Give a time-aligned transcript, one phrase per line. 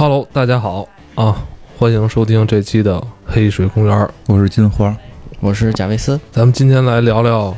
[0.00, 1.36] Hello，大家好啊，
[1.76, 3.94] 欢迎收听这期的《黑水公园》，
[4.28, 4.96] 我是金花，
[5.40, 6.18] 我是贾维斯。
[6.32, 7.48] 咱们今天来聊聊《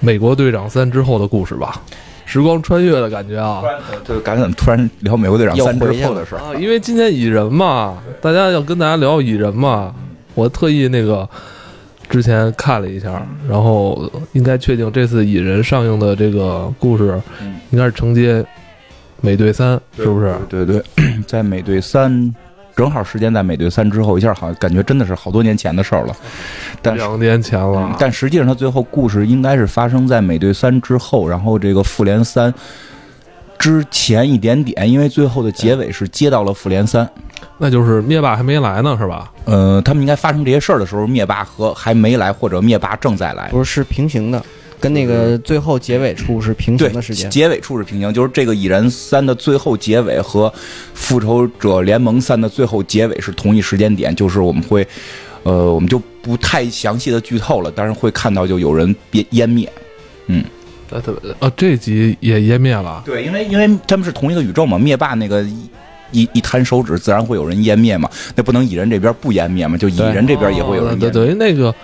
[0.00, 1.80] 美国队长三》之后的故事吧。
[2.26, 3.62] 时光穿越的感觉啊，
[4.04, 6.52] 就感觉怎么突然聊《美国队长三》之后的事儿啊？
[6.58, 9.94] 因为今天蚁人嘛，大家要跟大家聊蚁人嘛，
[10.34, 11.28] 我特意那个
[12.08, 17.22] 之前看了一下，然后应该确定这次蚁人上映的这个故事
[17.70, 18.44] 应该是承接。
[19.20, 20.34] 美队三是不是？
[20.48, 20.82] 对对，
[21.26, 22.34] 在美队三
[22.76, 26.16] 正好时间在美队三之后，一下好像感觉真的是好多年前的事儿了。
[26.94, 32.54] 两年前了，但实际上他最后故事应该是发生在美队三之后，然后这个复联三
[33.58, 37.08] 之前一点点，因为最后的结尾是接到了复联三，
[37.58, 39.32] 那就是灭霸还没来呢，是吧？
[39.44, 44.40] 呃，他们应该发生这些事儿的时候，灭霸和还没来，或者灭霸正在来，不是是平行的。
[44.80, 50.52] 跟那个最后结尾处是平行的时间，结尾处是平行，就是这个蚁人三的最后结尾和
[50.94, 54.86] 复仇者联盟三的最后结尾是同一时间点，就是我们会，
[55.42, 59.70] 呃，我们就不太详细的剧透了，但是会看到就有人变湮灭，
[60.26, 60.44] 嗯，
[60.90, 61.02] 呃，
[61.40, 65.42] 呃，这集也湮灭了，对，因为因为他们是同一个宇宙嘛，灭霸那个
[66.12, 71.74] 一一弹手指，自然会有人湮灭嘛，那不能蚁人这边不湮灭嘛，就蚁人这边也会有人，对，等于那个。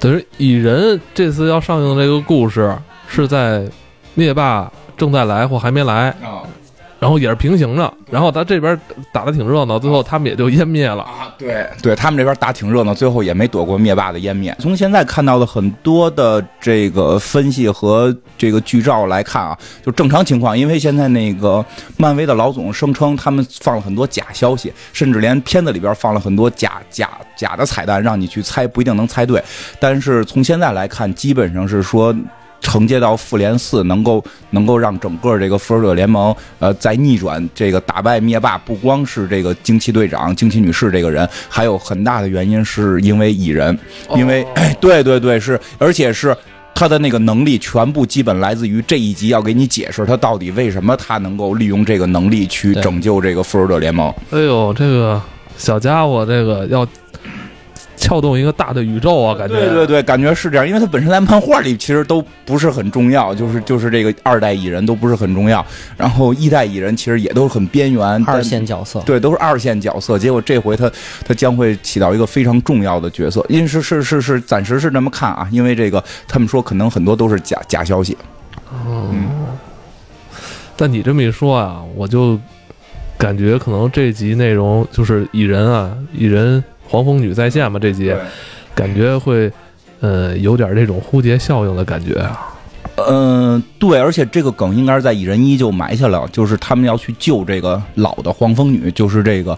[0.00, 2.76] 等于蚁人这次要上映的这个故事
[3.08, 3.68] 是在
[4.14, 6.14] 灭霸正在来或还没来。
[7.00, 8.78] 然后也是平行的，然后他这边
[9.12, 11.32] 打的挺热闹，最后他们也就湮灭了啊！
[11.38, 14.54] 对，对他们这边打挺热闹，最后也没躲过灭霸的湮灭。
[14.58, 21.64] 从现在看到的很多的这个分析和这个剧照来看啊，就正常情况，因为现在那个
[21.96, 29.40] 漫威的老总声称他们放了很多假消息，甚至连片子里边放了很多假假假的彩蛋，让你去猜，不一定能猜对。
[29.78, 32.12] 但是从现在来看，基本上是说。
[32.60, 43.78] 承接到复联四，能够能够让整个这个复仇者联盟，呃，再逆转这个打败灭霸，不光是这个惊奇队长、惊奇女士这个人，还有很大的原因是因为蚁人，
[44.16, 44.46] 因为
[44.80, 46.36] 对对对是，而且是
[46.74, 54.12] 他的那个能力全部基本来自于这一集要给你解释他到底为什么他能够利用这个能力去拯救这个复仇者联盟。
[54.30, 55.20] 哎呦，这个
[55.56, 56.86] 小家伙，这个要。
[57.98, 65.64] 撬动一个大的宇宙啊，感觉对对对，感觉是这样，因为它本身在漫画里其实都不是很重要，就是就是这个二代蚁人都不是很重要，
[65.96, 70.18] 然后一代蚁人其实也都是很边缘二线角色，对，都是二线角色。
[70.18, 70.90] 结果这回他
[71.26, 78.16] 他将会起到一个非常重要的角色，因为是是是是暂时是这么看啊，因为这个他们说可能很多都是假假消息。
[78.70, 79.10] 哦，
[80.76, 82.38] 但你这么一说啊，我就
[83.16, 86.62] 感觉可能这集内容就是蚁人啊，蚁人。
[86.88, 87.78] 黄蜂女在线嘛？
[87.78, 88.12] 这集
[88.74, 89.52] 感觉会，
[90.00, 92.54] 呃，有点这种蝴蝶效应的感觉啊。
[93.08, 99.56] 嗯，对，而且这个梗应该是在蚁人一就埋下了，就是他们要去救这个老的黄蜂女，就是这个，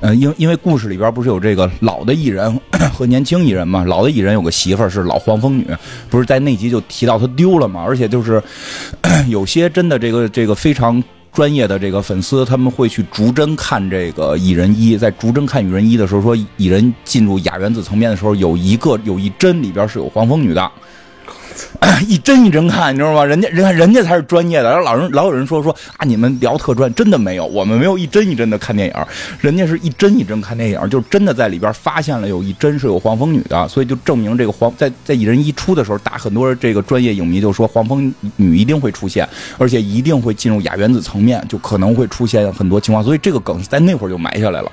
[0.00, 2.60] 嗯，因因为故事里边不是有这个老的蚁人
[2.92, 3.84] 和年轻蚁人嘛？
[3.84, 5.66] 老的蚁人有个媳妇儿是老黄蜂女，
[6.10, 7.82] 不是在那集就提到她丢了嘛？
[7.86, 8.42] 而且就是
[9.28, 11.02] 有些真的这个这个非常。
[11.34, 20.70] 专业的这个粉丝，他们会去逐帧看这个蚁人一，在逐帧看蚁人一的时候，说蚁人进入亚原子层面的时候，有一个有一帧里边是有黄蜂女的。
[22.08, 23.24] 一帧一帧看，你知道吗？
[23.24, 24.68] 人家人家人家才是专业的。
[24.68, 28.94] 然后老人老有人说说啊，你们聊特专，真的没有，我们没有一帧一帧的看电影，
[29.40, 44.72] 人家是一帧一帧看电影，就真的在里边发现了有一帧是有黄蜂女的，所以就证明这个黄在在蚁人一出的时候，大很多这个专业影迷就说黄蜂女一定会出现，而且一定会进入亚原子层面，就可能会出现很多情况，所以这个梗在那会儿就埋下来了，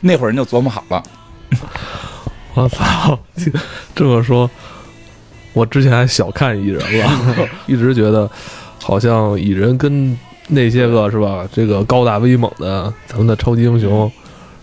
[0.00, 1.02] 那会儿人就琢磨好了。
[2.54, 3.18] 我操，
[3.94, 4.50] 这么说。
[5.56, 8.30] 我之前还小看蚁人了， 一直觉得
[8.78, 10.14] 好像蚁人跟
[10.48, 14.12] 那些个是吧，这个高大威猛的咱们的超级英雄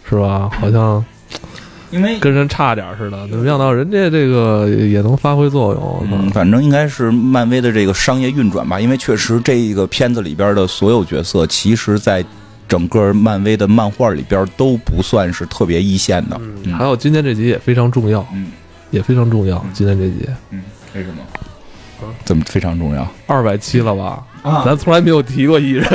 [0.07, 1.03] 是吧，好像
[1.89, 3.25] 因为跟人差点似的。
[3.25, 6.07] 没想到人家这个也能发挥作用。
[6.11, 12.23] 嗯，反正应该是漫威的这个商业运转吧，因为确实这个片子里边的所有角色，其实在
[12.67, 16.39] 整个漫威的漫画里边都不算是特别一线的。
[16.63, 18.51] 嗯，还有今天这集也非常重要，嗯，
[18.91, 19.65] 也非常重要。
[19.73, 20.61] 今天这集，嗯。
[20.95, 21.15] 为什么？
[22.25, 23.07] 怎么非常重要？
[23.27, 24.21] 二百七了吧？
[24.41, 25.85] 啊咱从来没有提过蚁人。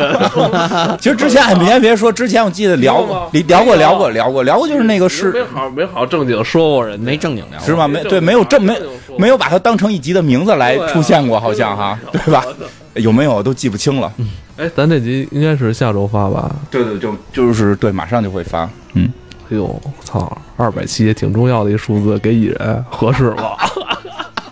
[0.99, 7.87] 其实之前，别别说，之前我记得聊过，聊过，聊过，聊过，聊过，就是那个是没好没好正经说过人，没正经聊是吗？
[7.87, 8.75] 没对，没有正没
[9.19, 12.43] 没有把它当成一集的名字来出现过，好像哈，对吧？
[12.95, 14.11] 有没有都记不清了。
[14.57, 16.57] 哎，咱这集应该是下周发吧？
[16.71, 18.69] 对对，就就是对，马上就会发。
[18.95, 19.13] 嗯，
[19.51, 23.51] 哎呦，操，二百七也挺重要的一数字，给蚁人合适吗？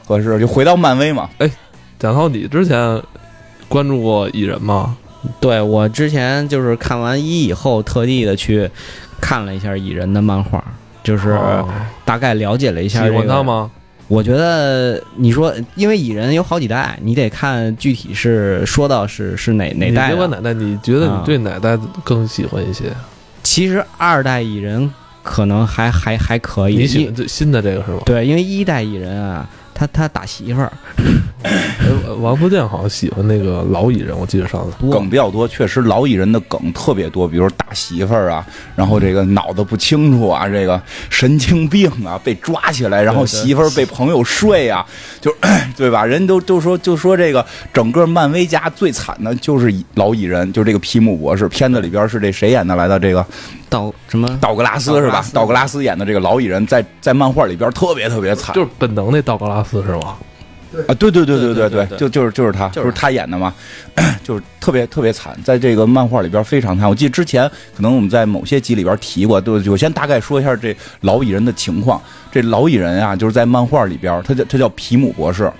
[0.06, 1.28] 合适就回到漫威嘛。
[1.38, 1.50] 哎，
[1.98, 3.02] 蒋涛，你之前
[3.68, 4.96] 关注过蚁人吗？
[5.40, 8.70] 对我之前就是看完一以后，特地的去
[9.20, 10.62] 看了一下蚁人的漫画，
[11.02, 11.68] 就是哦
[12.04, 13.18] 大概了解了一下、喜这个。
[13.18, 13.70] 欢他吗？
[14.08, 20.14] 我觉得你说，因为蚁人有好几代，你得看具体是说到是是哪哪你代的。
[20.14, 22.84] 别管哪代，你觉得啊你对哪代更喜欢一些？
[23.42, 24.88] 其实二代蚁人
[25.24, 27.98] 可能还还还可以，你喜欢最新的这个是吗？
[28.06, 29.44] 对，因为一代蚁人啊，
[29.76, 30.72] 他他打媳妇儿
[31.44, 34.90] 呃王福建好像喜欢那个老蚁人，我记得上次。
[34.90, 38.44] 梗比较多，确实老蚁人的梗特别多，比如打媳妇儿啊，
[38.74, 40.80] 然后这个脑子不清楚啊，这个
[41.10, 44.84] 神经病啊，被抓起来，然后媳妇儿被朋友睡啊，
[45.20, 45.32] 就
[45.76, 46.04] 对吧？
[46.04, 51.46] 人都都说就说这个整个漫威家最惨的就是蚁老蚁人，就这个皮姆博士。
[51.48, 52.98] 片子里边是这谁演的来的？
[52.98, 53.24] 这个
[53.68, 55.24] 道什么道格拉斯是吧？
[55.32, 60.16] 道格拉斯演的这个老蚁人，在在漫画里边特别特别惨，就是本能那道格拉斯四十瓦
[60.88, 63.10] 啊对对对对对对就就是就是他就是他。
[63.10, 63.52] 演的嘛
[64.22, 66.88] 就是特别特别惨在这个漫画里边非常惨。
[66.88, 72.00] 我记得之前可能我们在某些集里边提过对我先大概说一下这老蚁人的情况。
[72.30, 75.50] 这老蚁人啊就是在漫画里边他叫他叫皮姆博士。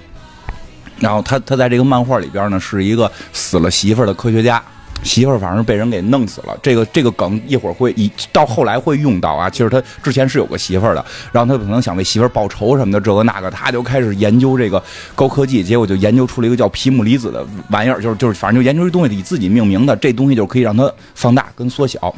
[0.98, 4.62] 然后他他在这个漫画里边呢是一个死了媳妇的科学家。
[5.02, 9.48] 媳妇儿反正被人给弄死了，这个这个梗一会儿会一到后来会用到啊。
[9.48, 14.82] 其实他之前是有个媳妇儿的，然后他可能想为媳妇儿报仇什么的，这个那个，他就开始研究这个
[15.14, 22.14] 高科技，结果就研究出了一个叫皮姆离子的玩意儿，就是就是反正就研究这东西以自己命名的，这东西就可以让它放大跟缩小。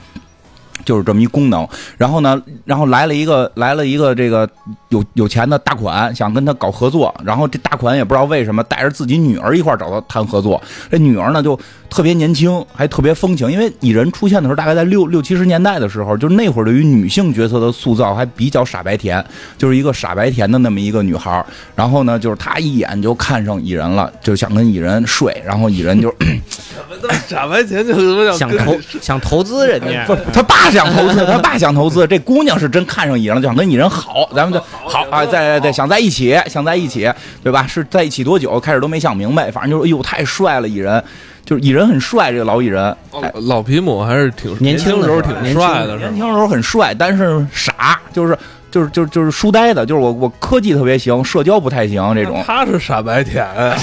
[0.85, 4.49] 就是这么一功能，然后呢，然后来了一个来了一个这个
[4.89, 11.59] 有有钱的大款，想跟他搞合作，然后这大款也不知道为什么带着自己女儿一块儿找他谈合作，这女儿呢就
[11.91, 19.25] 特别年轻，还特别风情，因为蚁人出现的时候大概在六六七十年代的时候，就是那会儿对于女性角色的塑造还比较傻白甜，
[19.57, 21.45] 就是一个傻白甜的那么一个女孩，
[21.75, 26.15] 然后呢，就是她一眼就看上蚁人了，就想跟蚁人睡，然后蚁人就
[27.27, 30.05] 傻白甜就他妈想投想投资人家。
[30.07, 37.11] 不，他爸想投资，他爸想投资，这姑娘是真看上蚁人了，就想跟蚁人好，咱们就好啊，在在想在一起，想在一起，
[37.43, 37.67] 对吧？
[37.67, 38.59] 是在一起多久？
[38.61, 41.03] 开始都没想明白，反正就是，哎呦，太帅了，蚁人，
[41.49, 48.39] 就是蚁人很帅，这个老蚁人，哎，老皮姆还是挺年轻的时候挺帅的，年轻的时候很帅，但是傻，就是
[48.71, 52.45] 就是就是就是书呆子，就是我我科技特别行，社交不太行这种。
[52.47, 53.75] 他是傻白甜啊，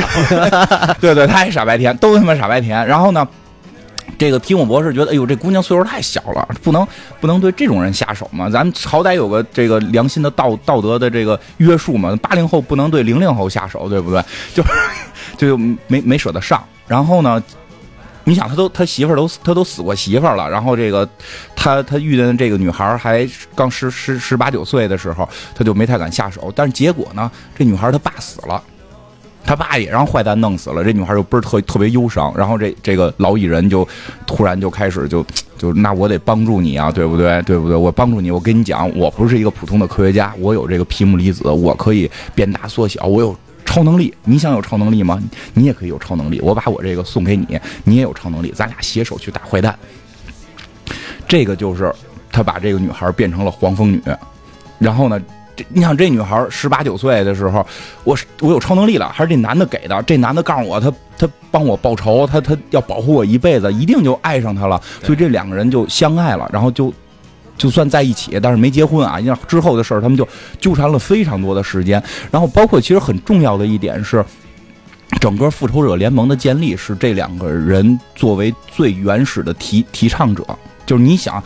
[1.01, 2.85] 对对，他也傻白甜，都他妈傻白甜。
[2.85, 3.27] 然后呢，
[4.15, 6.87] 这个皮姆博士觉得，哎呦，这姑娘岁数太小了，不能
[7.19, 8.47] 不能对这种人下手嘛。
[8.47, 12.15] 咱们好歹有个这个良心的道道德的这个约束嘛。
[12.21, 14.23] 八零后不能对零零后下手，对不对？
[14.53, 14.63] 就
[15.35, 15.57] 就
[15.87, 16.63] 没没舍得上。
[16.87, 17.41] 然后呢？
[18.27, 21.07] 你想，他都他媳妇儿都他都死过媳妇儿了，然后这个
[21.55, 23.23] 他他遇见这个女孩还
[23.53, 26.51] 刚十十十八九岁的时候，他就没太敢下手。
[26.55, 28.59] 但是结果呢，这女孩她爸死了。
[29.45, 33.87] 他爸也让坏蛋弄死了，这女孩就不是特特别忧伤，然后这这个老蚁人就
[34.25, 35.23] 突然就开始就
[35.55, 37.39] 就那我得帮助你啊，对不对？
[37.43, 37.77] 对不对？
[37.77, 43.37] 我帮助你，我跟你讲，我不是一个普通的科学家，我有这个皮姆离子，我可以变大缩小，我有
[43.75, 44.13] 超能力。
[44.23, 45.21] 你想有超能力吗？
[45.53, 49.77] 你也可以有超能力，我把我这个送给你，你也有超能力，咱俩携手去打坏蛋。
[51.27, 51.93] 这个就是
[52.31, 54.01] 他把这个女孩变成了黄蜂女，
[54.79, 55.19] 然后呢？
[55.57, 57.65] 这你想，这女孩十八九岁的时候，
[58.03, 60.03] 我我有超能力了，还是这男的给的？
[60.03, 64.81] 这男的告诉我，他他帮我报仇，他他要保护我一辈子，一定就爱上他了。
[65.01, 66.93] 所以这两个人就相爱了，然后就
[67.57, 69.19] 就算在一起，但是没结婚啊。
[69.19, 70.27] 因为之后的事儿，他们就
[70.59, 72.01] 纠缠了非常多的时间。
[72.31, 74.23] 然后包括其实很重要的一点是，
[75.19, 80.45] 整个复仇者联盟的建立是这两个人作为最原始的提提倡者。
[80.85, 81.41] 就是你想，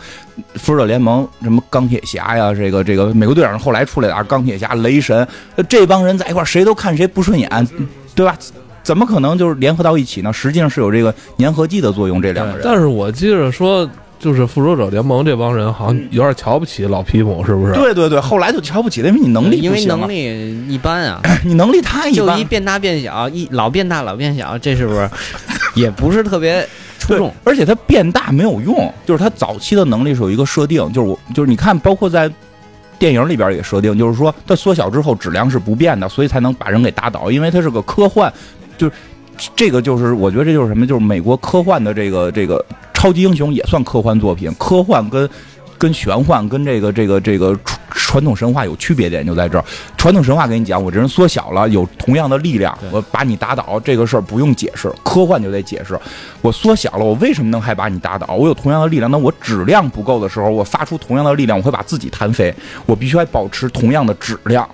[0.56, 5.26] 复仇者联盟什么钢铁侠呀，这个这个美国队长后来出来的啊，钢铁侠、雷神，
[5.68, 7.68] 这帮人在一块儿，谁都看谁不顺眼，
[8.14, 8.36] 对吧？
[8.82, 10.32] 怎么可能就是联合到一起呢？
[10.32, 12.62] 实际上是有这个粘合剂的作用，这两个人。
[12.64, 13.88] 但是我记着说，
[14.20, 17.72] 就是复仇者联盟这帮人好像有点瞧不起老皮姆，是不是？
[17.72, 22.44] 对对对，后来就瞧不起他，因为你能力因为不行啊能力一般啊， 你能力太一般就一。
[22.44, 25.08] 变大变小，一老变大老变小，这是不是
[25.74, 32.30] 也不是特别出众？，而且他变大没有用，就是他早期的能力是有一个设定，就是我就是你看，包括在
[32.98, 38.30] 电影里边也设定，就是说他缩小之后质量是不变的，所以才能把人给打倒，因为它是个科幻，
[38.76, 38.92] 就是
[39.56, 42.62] 这个就是我觉得这就是什么，就是美国科幻的这个这个
[43.00, 45.26] 超级英雄也算科幻作品，科幻跟。
[45.78, 47.58] 跟玄幻跟这个这个这个
[47.92, 49.64] 传统神话有区别点就在这儿。
[49.96, 54.92] 传统神话给你讲，我这人缩小了，有同样的力量，我把你打倒，这个事儿不用解释。
[55.02, 55.98] 科幻就得解释，
[56.42, 58.34] 我缩小了，我为什么能还把你打倒？
[58.34, 62.54] 我有同样的力量，那我质量不够的时候，我发出同样的力量，我会把自己弹飞。
[62.84, 64.68] 我必须还保持同样的质量，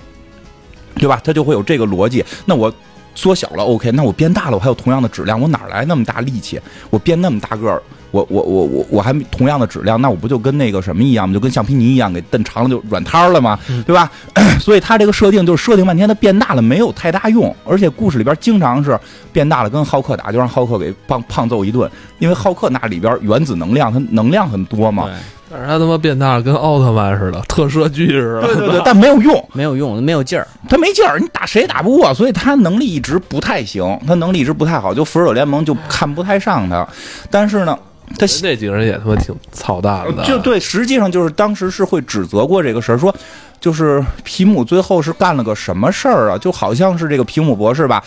[0.96, 1.20] 对吧？
[1.22, 2.24] 它就会有这个逻辑。
[2.44, 2.74] 那我
[3.14, 6.60] 缩小了，OK，那我变大了，我还有同样的质量，我哪来那么大力气？
[6.90, 7.80] 我变那么大个儿，
[8.16, 11.34] 我我我我我还同样的质量，那我不就跟那个什么一样吗？
[11.34, 13.58] 就跟橡皮泥一样，给蹬长了就软塌了吗？
[13.86, 14.10] 对吧？
[14.58, 18.98] 所以他这个设定就是设定半天，他变大了没有太大用，而且故事里边经常是
[19.32, 25.10] 变大了跟浩克打，就让浩克给胖胖揍一顿，因为浩克那里边原子能量，它能量很多嘛。
[25.48, 28.48] 但是他他妈变大了，跟奥特曼似的，特摄剧似的。
[28.48, 36.84] 对对对，但没有用，没有用，没有劲儿，他没劲儿，你打谁也打不过，所以他能力一直不太行，他能力一直不太好，就复仇者联盟就看不太上他。
[37.30, 37.78] 但是呢，
[38.18, 40.24] 他那几个人也他妈挺操蛋的。
[40.24, 43.14] 就对，实际上就是当时是会指责过这个事儿，说
[43.60, 46.38] 就是皮姆最后是干了个什么事儿啊？
[46.38, 48.02] 就好像是这个皮姆博士吧。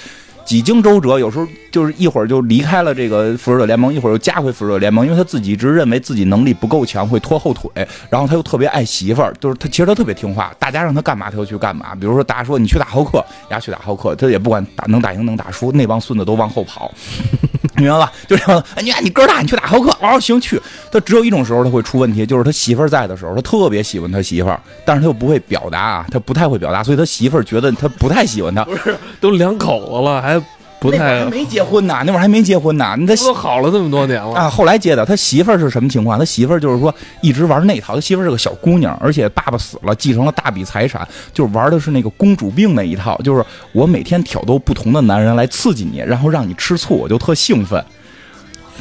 [0.50, 7.70] 几经周折，有时候就是一会儿就离开了这个复仇者联盟，一会儿又加回复仇者联盟，因为他自己一直认为自己能力不够强，会拖后腿。
[8.10, 11.94] 然后他又特别爱媳妇儿，就是他其实他特别听话，大家让他干嘛他就去干嘛。
[11.94, 16.92] 比如说大家说你去打浩克，丫去打浩克，他也不管打能打赢能打输，那帮孙子都往后跑，
[17.78, 18.12] 明白吧？
[18.28, 20.60] 就这样，哎你你哥大，你去打浩克，哦行去。
[20.92, 28.64] 他只有一种时候他会出问题，就是他媳妇儿在的时候，他特别喜欢他媳妇儿，但是他又不会表达啊，他不太会表达，所以他媳妇儿觉得他不太喜欢他。
[28.64, 30.39] 不是，都两口子了还。
[30.80, 32.96] 不太还没结婚呢，那会儿还没结婚呢。
[33.06, 34.50] 他都好了这么多年了啊！
[34.50, 36.18] 后来结的，他媳妇儿是什么情况？
[36.18, 37.96] 他媳妇儿就是说一直玩那套。
[37.96, 43.20] 他媳妇儿是个小姑娘，而且爸爸死了，继承了大笔财产，就是玩的是那个公主病那一套。
[43.24, 43.44] 就是
[43.74, 47.84] 我每天挑逗不同的男人来刺激你，然后让你吃醋，我就特兴奋。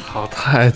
[0.07, 0.71] 操，太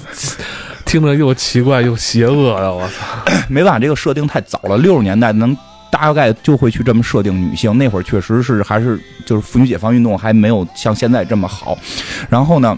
[0.84, 3.32] 听着又奇怪又邪恶的，我操！
[3.48, 5.56] 没办法，这个设定太早了，六十年代能。
[5.94, 11.78] 大概就会去这么设定女性，那会儿确实是还是就是妇女解放运动还没有像现在这么好。
[12.28, 12.76] 然后呢，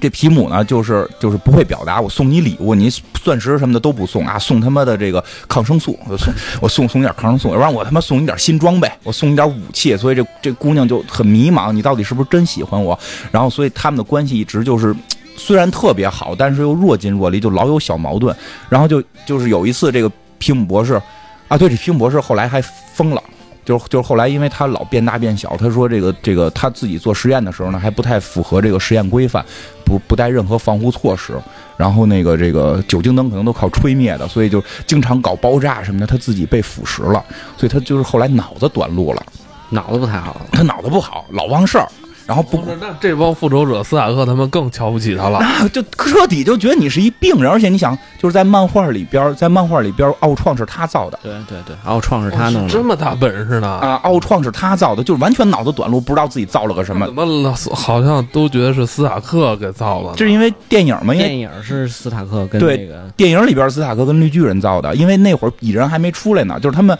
[0.00, 2.88] 这皮姆呢就是就是不会表达，我送你礼物，你
[3.24, 9.96] 钻石什么的都不送啊，送他妈的这个抗生素，我送我送送点抗生素，要不然我他妈送你点新装备，我送你点武器。
[9.96, 12.96] 所以这这姑娘就很迷茫，你到底是不是真喜欢我？
[13.32, 14.94] 然后所以他们的关系一直就是
[15.36, 18.32] 虽然特别好，但是又若即若离，就老有小矛盾。
[18.68, 21.02] 然后就就是有一次这个皮姆博士。
[21.48, 23.22] 啊，对，这皮姆博士后来还疯了，
[23.64, 29.44] 就是就是后来，因为他老变大变小，他说这个这个他自己做实验的时候呢，还不太符合这个实验规范，
[29.84, 31.40] 不不带任何防护措施，
[31.76, 37.24] 然后那个这个酒精灯可能都靠吹灭的，所以就经常搞爆炸什么的，他自己被腐蚀了，
[37.56, 39.22] 所以他就是后来脑子短路了，
[39.70, 41.88] 脑子不太好，他脑子不好，老忘事儿。
[42.28, 53.94] 然后不，那这帮复仇者斯塔克他们更瞧不起他了，那就彻底就觉得你是一病人，而且你想，就是在漫画里边，在漫画里边，奥创是他造的，对对对，奥创是他弄的，这么大本事呢啊！
[54.02, 60.14] 奥创是他造的，就是完全脑子短路，不知道自己造了个什么，怎么好像都觉得是斯塔克给造的？
[60.18, 66.98] 是因为电影嘛，因为电影是斯塔克跟那个电影里边斯塔克跟绿巨人造的，因为那会儿蚁人还没出来呢，就是他们。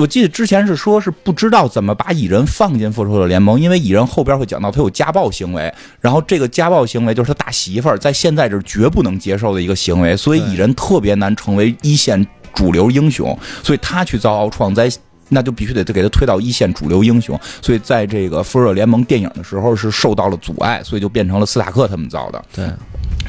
[0.00, 14.90] 我记得之前是说，是不知道怎么把蚁人放进复仇者联盟，因为蚁人后边会讲到他有家暴行为，然后这个家暴行为就是他大媳妇儿，在现在这是绝不能接受的一个行为，所以蚁人特别难成为一线主流英雄，所以他去造奥创，在
[15.28, 22.42] 那就必须得给他推到一线主流英雄，所以在这个复仇者联盟电影的时候是受到了阻碍，所以就变成了斯塔克他们造的。
[22.54, 22.64] 对。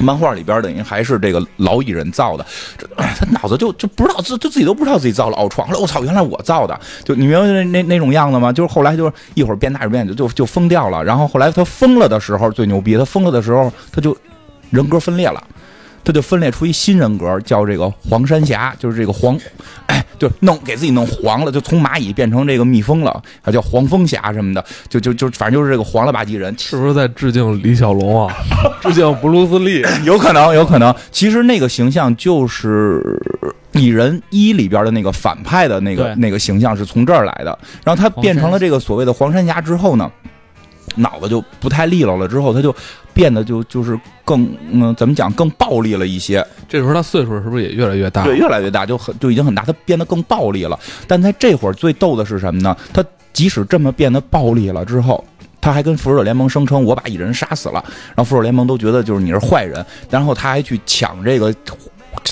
[0.00, 5.66] 漫画里边等于还是这个老蚁人造的，这他脑子就就不知道自就自己都不知道自己造了奥创。
[5.68, 8.52] 后来我操，原来我造的，就你明白那那那种样子吗？
[8.52, 11.04] 就是后来就是一会儿变大一变就就就疯掉了。
[11.04, 14.16] 然后后来他疯了的时候最牛逼，他疯了的时候他就
[14.70, 15.42] 人格分裂了。
[16.08, 19.38] 他就分裂出一新人格，叫这个黄山侠，就是这个黄，
[19.88, 28.34] 哎，就弄给自己弄黄了，就从蚂蚁变成这个蜜蜂了，还叫黄蜂侠什么的，就就就反正就是这个黄了吧唧人，是不是在致敬李小龙啊？
[28.80, 29.84] 致敬布鲁斯利？
[30.06, 30.94] 有可能，有可能。
[31.10, 33.02] 其实那个形象就是
[33.78, 37.58] 《蚁人一》里边的那个反派的那个那个形象是从这儿来的。
[37.84, 40.10] 然后他变成了这个所谓的黄山侠之后呢，
[40.94, 42.74] 脑子就不太利落了，之后他就。
[43.18, 46.46] 变得就就是更嗯，怎么讲更暴力了一些。
[46.68, 48.22] 这时候他岁数是不是也越来越大？
[48.22, 49.64] 对，越来越大，就很就已经很大。
[49.64, 50.78] 他变得更暴力了。
[51.08, 52.76] 但在这会儿最逗的是什么呢？
[52.92, 55.24] 他即使这么变得暴力了之后，
[55.60, 57.82] 他还跟复仇者联盟声称我把蚁人杀死了，
[58.14, 59.84] 然后复仇者联盟都觉得就是你是坏人。
[60.08, 61.52] 然后他还去抢这个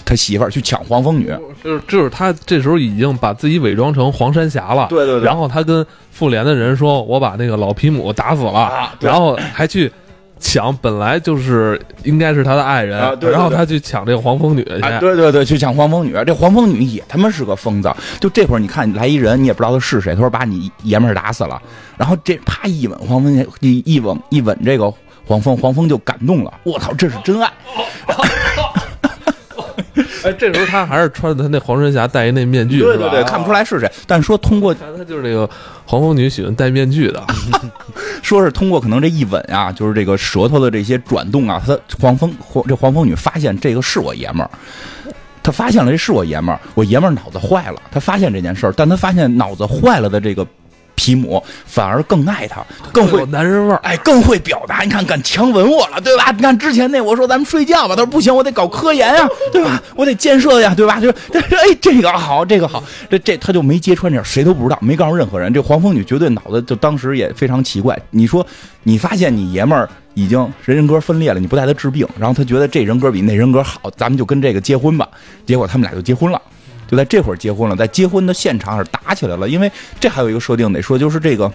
[0.05, 1.35] 他媳妇儿，去抢黄蜂女。
[1.65, 4.87] 就是就是他这时候已经把自己伪装成黄山侠了。
[4.89, 5.25] 对对对。
[5.25, 9.91] 然后他跟复联的人说：“我把那个老皮姆打死了。”然后还去。
[10.39, 16.13] 抢本来就是应该是他的爱人，然后他去抢这个黄蜂女去，对对对，去抢黄蜂女。
[16.27, 17.93] 这黄蜂女也他妈是个疯子。
[18.21, 20.15] 就这会儿，你看来一人，你也不知道他是谁。
[20.15, 21.61] 他说把你爷们儿打死了，
[21.97, 24.93] 然后这啪一吻黄蜂，一一吻一吻这个
[25.27, 26.53] 黄蜂，黄蜂就感动了。
[26.65, 27.51] 我操，这是真爱。
[30.27, 33.89] 哎，这时候他还是穿着他那黄山侠戴一那面具，对对对，看不出来是谁。
[34.07, 35.49] 但说通过他就是那个
[35.85, 37.25] 黄蜂女喜欢戴面具的，
[38.23, 44.51] 说是通过可能这一吻啊，就是这个舌头的这些转动啊，他黄蜂黄这黄蜂女发现这个是我爷们儿，
[45.45, 50.45] 他发现了这是我爷们儿，我爷们儿脑子坏了，他发现这件事儿，但他发现脑子坏了的这个
[50.97, 53.79] 皮姆反而更爱他，更会有男人味儿。
[53.85, 54.81] 哎，更会表达。
[54.83, 56.33] 你看，敢强吻我了，对吧？
[56.33, 59.81] 你看之前那我说咱们睡觉吧，他说不行，我得搞科研呀，对吧？
[59.95, 60.99] 我得建设呀，对吧？
[60.99, 65.53] 就是哎，这个好，这个好，这这他就没揭穿这，谁都不知道，没告诉任何人。
[65.53, 67.97] 这黄蜂女绝对脑子就当时也非常奇怪。
[68.11, 68.45] 你说，
[68.83, 75.07] 你发现你爷们儿已经人人格分裂了，你不带他治病，然后他觉得这人格比那人格好，咱们就跟这个结婚吧。
[75.45, 76.41] 结果他们俩就结婚了。
[76.89, 81.51] 就在这会儿结婚了，在结婚的现场是打起来了，因为这还有一个设定得说，就是这个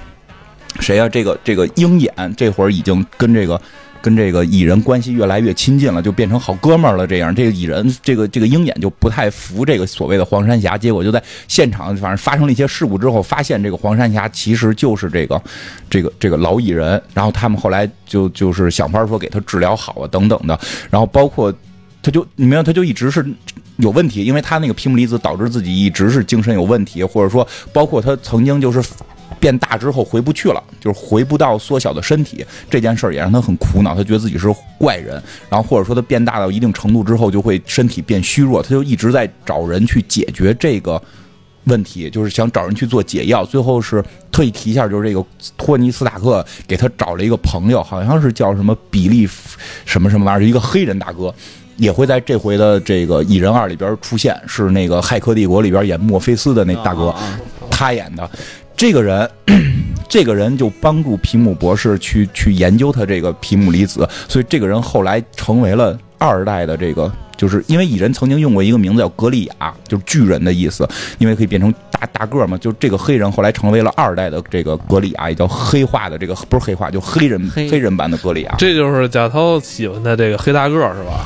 [0.79, 3.61] 谁啊、这个这个鹰眼这会儿已经跟这个
[4.01, 7.05] 跟这个蚁人关系越来越亲近了，就变成好哥们儿了。
[7.05, 15.41] 这样，这个蚁人这个这个鹰眼就不太服这个所谓的黄山侠，结果就在现场反正发生了一些事故之后，发现这个黄山侠其实就是这个
[15.89, 20.59] 这个这个老蚁人，然后他们后来就就是想法说给他治疗好啊等等的，
[20.89, 21.53] 然后包括。
[22.03, 23.23] 他就你明白，他就一直是
[23.77, 28.83] 有问题，因为他那个皮姆离子导致自己一直是精神有问题，或者说包括他曾经就是
[29.39, 34.47] 变大之后回不去了，就是回不到缩小的身体这件事儿也让他很苦恼，他觉得自己是
[34.77, 41.01] 怪人，然后或者说他变大到一定程度之后就会身体变虚弱，他就一直在找人去解决这个。
[41.65, 45.23] 问题就是想找人去做解药，最后是特意提一下，就是这个
[45.55, 49.29] 托尼斯塔克给他找了一个朋友，好像是叫什么比利
[49.85, 51.31] 什么什么玩意儿，一个黑人大哥，
[51.77, 57.13] 也会在这回的这个《蚁人二》里边出现，是那个《骇客帝国》里边演墨菲斯的那大哥，
[57.69, 58.29] 他演的。
[58.75, 59.29] 这个人，
[60.09, 70.87] 这个人就帮助皮姆博士去去研究他这个皮姆离子，所以这个人后来成为了二代的这个，就是因为蚁人曾经用过一个名字叫格利亚，就是巨人的意思，
[71.17, 72.55] 因为可以变成大大个儿嘛。
[72.59, 78.53] 就这个黑人后来成为了二代的这个格利亚，也叫黑化的这个不是黑化，就黑人黑黑人版的格利亚。
[78.59, 81.25] 这就是贾涛喜欢的这个黑大个儿是吧？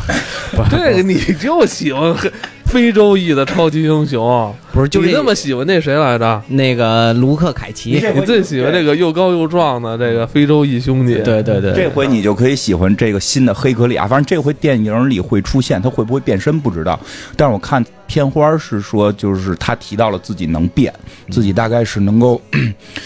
[0.71, 2.31] 这个你就喜欢黑
[2.65, 6.41] 非洲裔的超级英雄，不是就这你那么喜欢那谁来着？
[6.49, 11.13] 那个卢克凯奇，这你最喜欢这个又高又壮的这个非洲裔兄弟？
[11.23, 16.99] 对对对，这回你就可以喜欢这个新的黑格利亚，反正这回电影里会出现，他会不会变身不知道。
[17.37, 20.93] 但是我看片花是说，就是他提到了自己能变，
[21.29, 22.41] 自己大概是能够，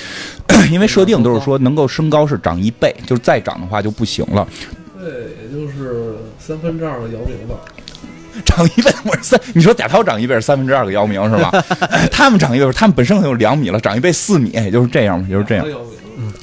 [0.72, 4.48] 因为设定都是说能够身高是长一倍，就是再长的话就不行了。
[5.00, 5.10] 对，
[5.44, 7.56] 也就是三分之二的姚明吧。
[8.46, 11.52] 长一倍，我是三，你说贾涛长一倍是三分之二个姚明是吧？
[12.12, 15.66] 他们长一倍，他们本身可能有两米了，长一倍四米，也就是这样，也就是这样。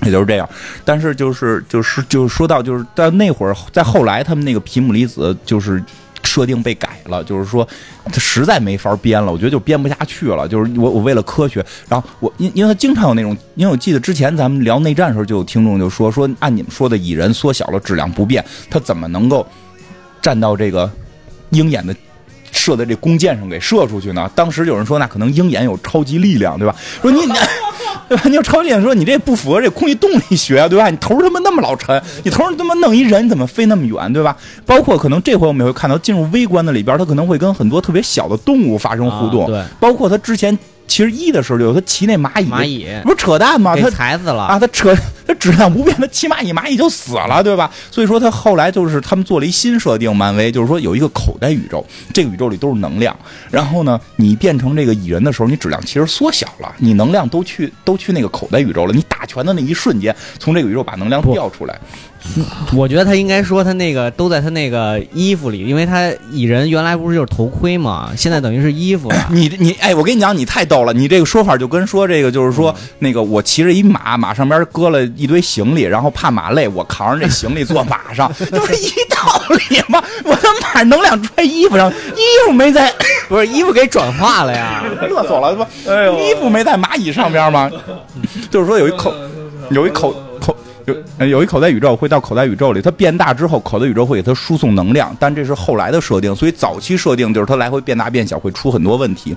[0.05, 0.49] 也就是这样。
[0.85, 5.83] 但是就是就是就是说到就是在那会儿，在后来他们那个皮姆离子就是。
[6.23, 7.67] 设定被改了，就是说，
[8.07, 10.47] 他实在没法编了，我觉得就编不下去了。
[10.47, 19.47] 就是我我为了科学，然后我因因为他经常有那种，因为我记得之前咱们聊内战的时候，就有听众就说说，按你们说的蚁人缩小了质量不变，他怎么能够
[20.21, 20.91] 站到这个
[21.51, 21.95] 鹰眼的
[22.53, 24.31] 射在这弓箭上给射出去呢？
[24.35, 26.75] 当时有人说，那可能鹰眼有超级力量，对吧？
[27.03, 27.21] 说你。
[28.09, 28.23] 对吧？
[28.27, 30.89] 你有超级力量说你这不符合这空气动力学，对吧？
[30.89, 34.37] 你头他妈那么老沉，你头上他妈弄一人，你怎么飞那么远，对吧？
[34.65, 42.87] 包括可能这回我们也会看到进入微观的里边，它可能会跟很多特别小的动物发生互动，啊对包括它之前其实一的时候就有他骑那蚂蚁，蚂蚁。
[43.03, 43.77] 不是扯淡吗？
[43.77, 44.43] 他踩死了。
[44.45, 44.97] 啊，他扯
[45.27, 47.71] 他质量不变，他骑蚂蚁，蚂蚁就死了，对吧？
[47.91, 53.17] 所以说他后来就是他们做了一新设定，漫威就是说有一个口袋宇宙，这个宇宙里都是能量，
[53.51, 61.79] 然后呢，你变成这个蚁人的时候，你质量其实缩小了，你能量都去都去那个口袋宇宙了，你打拳的那一瞬间，从这个宇宙把能量调出来，
[62.75, 69.29] 我觉得他应该说他那个都在他那个衣服里，因为他蚁人原来不是就是头盔嘛，现在等于是衣服 了。
[69.31, 80.03] 你你哎，我跟你讲，你太逗了，你这个说法就跟说这个就是说，那个我骑着一马，马上边搁了一堆行李，然后怕马累，我扛着这行李坐马上， 这不是一道理吗？
[80.25, 82.93] 我的马能量穿衣服上， 衣服没在，
[83.29, 84.85] 不是衣服给转化了呀？
[85.09, 87.71] 乐死我了，不，哎呦衣服没在蚂蚁上边吗？
[88.51, 89.15] 就是说有一口，
[89.71, 90.57] 有一口口。
[90.87, 99.37] 有有一口袋宇宙会到口袋宇宙里，它变大之后，口袋宇宙会给它输送能量，但这是后来的设定，所以早期设定就是它来回变大变小会出很多问题。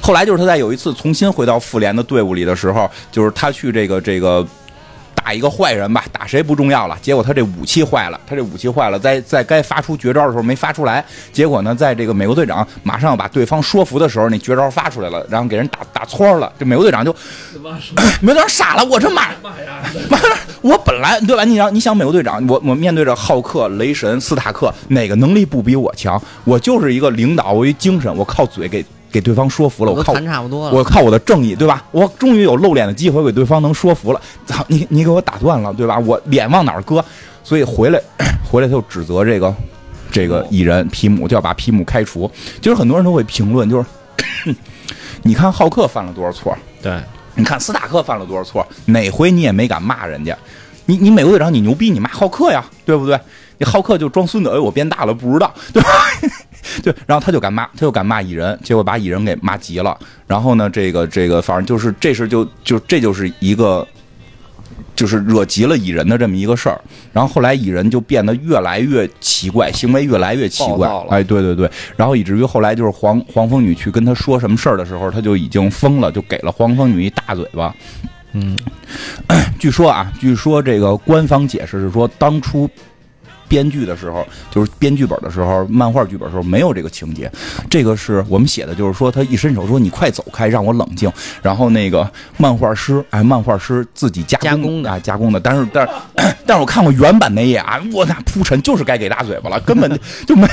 [0.00, 4.46] 后来就是他在有一次重新回到复联的队伍里的时候，就是他去这个这个。
[5.22, 6.96] 打一个坏人吧，打谁不重要了。
[7.02, 11.04] 结果他这武器坏了，他这武器坏了，在在该发出绝招的时候没发出来。
[11.32, 16.50] 结果呢，在这个美国队长马上要把对方说服的时候，那绝招发出来了，然后给人打打搓了。
[16.58, 17.14] 这美国队长就
[18.20, 19.82] 美国队长傻了，我这妈妈呀！
[20.62, 21.44] 我本来对吧？
[21.44, 26.20] 你想，你想美国队长，我我面对着浩克、雷神、斯塔克，哪个能力不比我强？
[26.44, 30.76] 我就是一个领导，我一精神，我靠嘴给给对方说服了，我靠差不多了。
[30.76, 31.84] 我靠我的正义，对吧？
[31.90, 34.20] 我终于有露脸的机会，给对方能说服了。
[34.46, 35.98] 操你，你给我打断了，对吧？
[35.98, 37.04] 我脸往哪儿搁？
[37.42, 38.00] 所以回来，
[38.50, 39.54] 回来他就指责这个
[40.10, 42.30] 这个蚁人皮姆，就要把皮姆开除。
[42.60, 44.54] 就是很多人都会评论，就是
[45.22, 47.00] 你看浩克犯了多少错，对，
[47.34, 50.36] 你看斯塔克犯了多少错，哪回你也没敢骂人家。
[50.86, 53.18] 你你美国队长你牛逼，你骂浩克呀，对不对？
[53.58, 55.88] 你浩克就装孙子，哎，我变大了不知道，对吧？
[56.82, 59.96] 对，然后他就敢骂，他就敢骂蚁人，结果把蚁人给骂急了。
[60.26, 63.86] 然后呢，这个这个，反正就是这事就就这就是一个，
[64.94, 66.80] 就是惹急了蚁人的这么一个事儿。
[67.12, 77.74] 然后后来蚁人就变得越来越奇怪，行为越来越奇怪哎，对对对，然后以至于后来就是黄黄蜂女去跟他说什么事儿的时候，他就已经疯了，就给了黄蜂女一大嘴巴。
[78.32, 78.56] 嗯，
[79.58, 82.70] 据说啊，据说这个官方解释是说，当初
[83.50, 87.30] 编剧的时候，就是编剧本的时候，漫画剧本的时候没有这个情节。
[87.68, 95.40] 这个是我们写的，就是说他一伸手说：“你快走开，让我冷静。”然后那个漫画师，哎，漫画师自己加加工的啊， 加工的。
[95.40, 95.92] 但是但是
[96.46, 99.90] 但是我看过原版那页啊，我那铺陈就是该给大嘴巴了，根本
[100.24, 100.46] 就没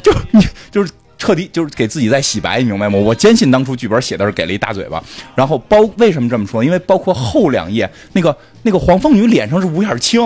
[0.00, 0.92] 就你就是。
[1.20, 2.96] 彻底就是给自己在洗白，你明白吗？
[2.96, 5.02] 我坚信当初剧本写的是给了一大嘴巴，
[5.34, 6.62] 然后包为什么这么说？
[6.62, 10.22] 因为包括后两页那个那个黄蜂女脸上是五眼青，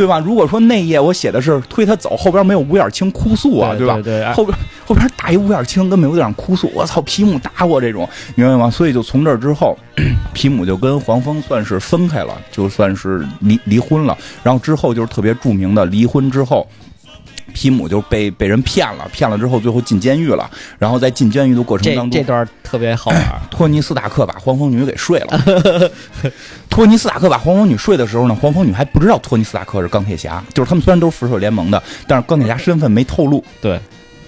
[0.00, 0.18] 对吧？
[0.18, 3.76] 如果说那页我写的是推他走，后边没有五眼青哭诉啊，吧？
[3.76, 8.70] 对对对后边后边打一五眼青跟美国队长哭诉，我操，皮姆打我这种，明白吗？
[8.70, 9.76] 所以就从这之后，
[10.32, 14.16] 皮姆就跟黄蜂算是分开了，就算是离离婚了。
[14.42, 16.66] 然后之后就是特别著名的离婚之后。
[17.50, 23.20] 皮姆就被被人骗了，骗了之后最后进监狱了，然后在进监狱的过程当中，这段特别好玩。
[23.50, 25.90] 托尼斯塔克把黄蜂女给睡了。
[26.70, 33.44] 托尼斯塔克把黄蜂女睡的时候呢，黄蜂女还不知道托尼斯塔克是钢铁侠，就是他们虽然都是复仇者联盟的，但是钢铁侠身份没透露。
[33.60, 33.78] 对，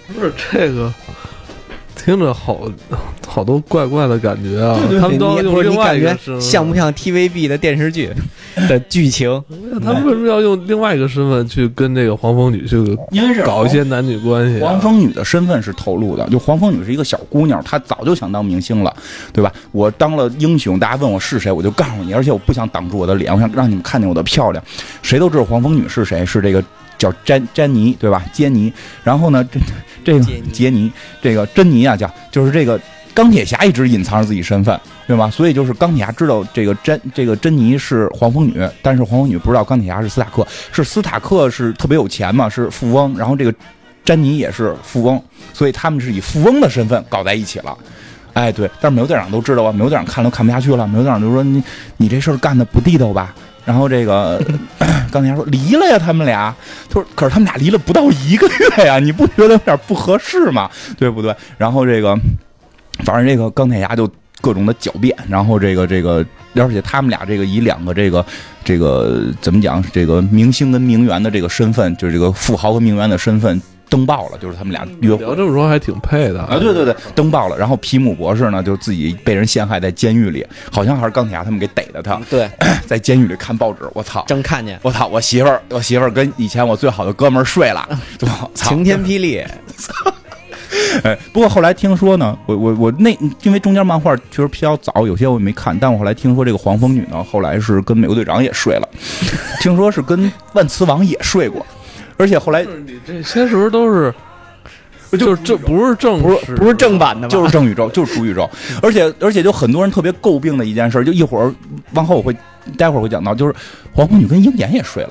[0.08, 0.92] 不是这个，
[1.94, 2.60] 听着好
[3.26, 4.78] 好多怪怪的感觉啊！
[5.00, 8.10] 他们都要你不用另外是你感觉一个，像不像 TVB 的电视剧
[8.68, 9.42] 的剧情？
[9.82, 12.76] 他们为什么要用另外一个身份去跟这个黄蜂女去
[13.10, 14.68] 因为是搞一些男女关系、啊？
[14.68, 18.94] 黄蜂女的身份是透露的，就黄蜂女是一个小姑娘，她早就想当明星了，
[19.32, 19.52] 对吧？
[19.72, 24.62] 我当了英雄，大家问我是谁，我就告诉你，而且我不想挡住我的脸，我想让你们看见我的漂亮。
[25.02, 26.62] 谁都知道黄蜂女是谁，是这个
[26.98, 28.22] 叫詹詹妮，对吧？
[28.32, 28.72] 杰尼。
[29.02, 29.58] 然后呢，这
[30.04, 32.78] 这个杰尼杰尼，这个珍妮啊，叫就是这个
[33.14, 35.30] 钢铁侠一直隐藏着自己身份，对吗？
[35.30, 43.54] 所以就是钢铁侠知道这个珍这个珍妮是黄蜂女，但是黄蜂女不知道钢铁侠是斯塔克，是斯塔克是特别有钱嘛，是富翁，然后这个
[44.04, 45.22] 珍妮也是富翁，
[45.52, 47.76] 所以他们是以富翁的身份搞在一起了。
[48.32, 51.62] 哎，对，但是美国队长都知道啊，美国队长看都看不下去了，美国队长就说你
[51.98, 53.34] 你这事儿干的不地道吧？
[53.64, 54.42] 然后这个
[55.12, 56.54] 钢铁侠说离了呀，他们俩。
[56.88, 60.70] 他说可是他们俩离了不到一个月呀，你不觉得有点不合适吗？
[60.98, 61.36] 对不对？
[61.58, 62.18] 然后这个
[63.04, 64.08] 反正这个钢铁侠就
[64.40, 66.24] 各种的狡辩，然后这个这个，
[66.56, 68.24] 而且他们俩这个以两个这个
[68.64, 77.56] 这个怎么讲，这个明星跟名媛的这个身份，就是这个富豪和名媛的身份登报了，就是他们俩约会这么说还挺配的啊，对对对，登报了。
[77.56, 82.50] 然后皮姆博士呢，就自己被人陷害在监狱里，好像还是钢铁侠他们给逮的他，对，
[82.86, 83.80] 在监狱里看报纸。
[83.92, 84.24] 我操！
[84.26, 85.06] 正看见我操！
[85.06, 87.86] 我媳妇儿，我媳妇儿跟以前我最好的哥们儿睡了，
[88.22, 88.70] 我操！
[88.70, 89.44] 晴天霹雳，
[91.04, 93.10] 哎，不过后来听说呢，我我我那
[93.42, 98.88] 因为中间漫画确实比较早，有些我也没看，但我后来听说这个黄蜂女呢，后来是跟美国队长也睡了，
[99.60, 101.64] 听说是跟万磁王也睡过，
[102.16, 104.12] 而且后来你这些是不是都是？
[105.18, 107.28] 就是这不是正不是不是正版的吗？
[107.28, 108.48] 就是正宇宙， 就是主宇宙，
[108.80, 111.52] 而且而且就很多人特别诟病的一件事，就一会儿
[111.92, 112.34] 往后我会
[112.78, 113.54] 待会儿会讲到，就是
[113.92, 115.10] 黄蜂女跟鹰眼也睡了。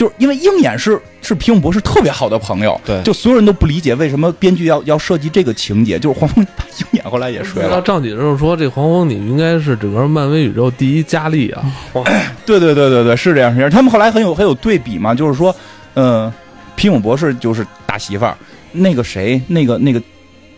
[0.00, 11.62] 就是因为鹰眼是是皮姆博士特别好的朋友，对就所有人都不理解为什么编剧要要设计这个情节，就是黄蜂把鹰眼后来也睡了，要照你这么说，这黄蜂女应该是整个漫威宇宙第一佳丽啊！
[12.46, 13.70] 对对对对对，是这样是这样。
[13.70, 15.54] 他们后来很有很有对比嘛，就是说，
[15.92, 16.32] 嗯、
[16.74, 18.34] 皮姆博士就是大媳妇儿，
[18.72, 20.00] 那个谁，那个那个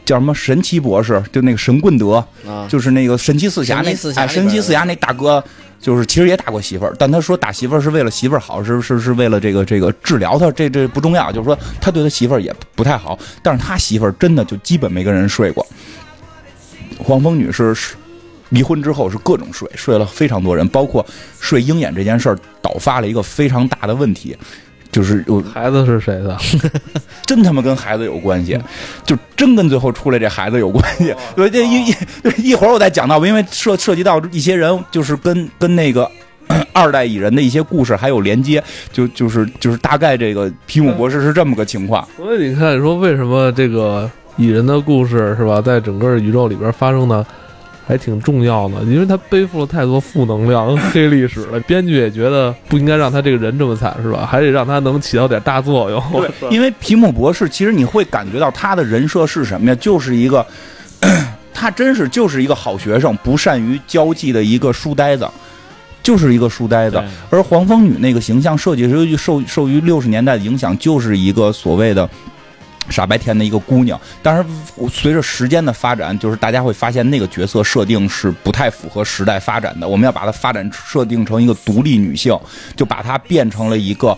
[0.04, 5.42] 叫什么神奇博士，就那个神棍德，啊，就是那个神奇四侠那四侠哎，神奇四侠那大哥，
[5.82, 15.66] 就是其实也打过媳妇儿，但他说打媳妇儿是为了媳妇儿好，是是是为了这个这个治疗他，这这不重要，就是说他对他媳妇儿也不太好，但是他媳妇儿真的就基本没跟人睡过。
[16.98, 17.96] 黄蜂女士是
[18.50, 21.04] 离婚之后是各种睡，睡了非常多人，包括
[21.40, 24.36] 睡鹰眼这件事儿导发了一个非常大的问题，
[24.92, 26.36] 就是有孩子是谁的？
[27.26, 28.58] 真他妈跟孩子有关系，
[29.04, 31.14] 就真跟最后出来这孩子有关系。
[31.34, 31.94] 对，这一一
[32.50, 36.08] 一会儿我再讲到，因为涉涉及到一些人，就是跟跟那个
[36.74, 42.06] 二代蚁人的一些故事还有连接，就就是就是大概这个皮姆博士是这么个情况。
[42.16, 47.24] 所以你看，你说为什么这个蚁人的故事是吧，在整个宇宙里边发生的
[47.86, 51.58] 还挺重要的，因为他背负了太多负能量黑历史了。
[51.60, 54.24] 编剧也觉得不应该让他这个人这么惨，是吧？
[54.24, 56.02] 还得让他能起到点大作用。
[56.12, 59.74] 对， 因为皮姆博士，其实你会感觉到他的人设是什么呀？
[59.80, 60.46] 就是一个，
[61.52, 65.28] 他真是就是一个好学生，不善于交际的一个书呆子，
[66.02, 67.02] 就是一个书呆子。
[67.30, 72.08] 而黄蜂女那个形象设计师受受于六十年代的影响，就是一个所谓的。
[72.88, 74.44] 傻白甜的一个姑娘，但是
[74.90, 79.88] 随着时间的发展，就是大家会发现那个角色设定是不太符合时代发展的。
[79.88, 82.38] 我们要把它发展设定成一个独立女性，
[82.76, 84.16] 就把她变成了一个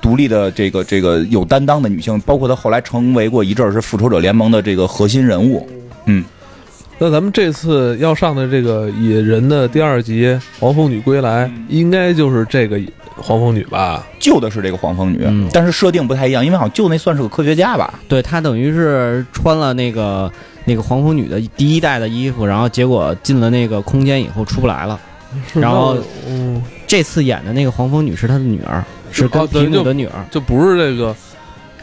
[0.00, 5.68] 独立的这个这个有担当的女性，包括她后来成为过一阵儿是复仇者联盟的这个核心人物。
[6.06, 6.24] 嗯，
[6.98, 10.24] 那咱们这次要上的这个野人的第二集
[10.58, 12.80] 《黄蜂女归来》，应该就是这个
[13.22, 14.06] 黄蜂女吧？
[14.18, 17.98] 救的是这个黄蜂女，嗯但是设定不太一样，因为好像救那算是个科学家吧？
[18.08, 20.30] 对他等于是穿了那个
[20.64, 24.98] 那个黄蜂女的第一代的衣服，然后结果进了那个空间以后出不来了。
[25.52, 25.94] 然后
[26.26, 30.24] 嗯，这次演的那个黄蜂女是他的女儿，是哦跟对皮姆的女儿。
[30.30, 31.14] 就不是这个，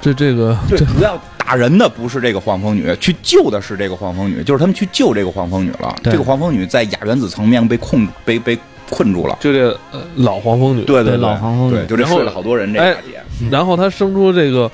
[0.01, 5.95] 这这个对，主要打人的不是这个黄蜂女，去救的是这个黄蜂女，就是他们去救这个黄蜂女了。
[6.01, 8.57] 对这个黄蜂女在亚原子层面被控被被
[8.89, 9.37] 困住了。
[9.39, 11.17] 就这呃老黄蜂女，对对，对。
[11.17, 11.75] 老黄蜂女。
[11.75, 14.69] 对，就这睡了好多人这哎大姐然后她生出这个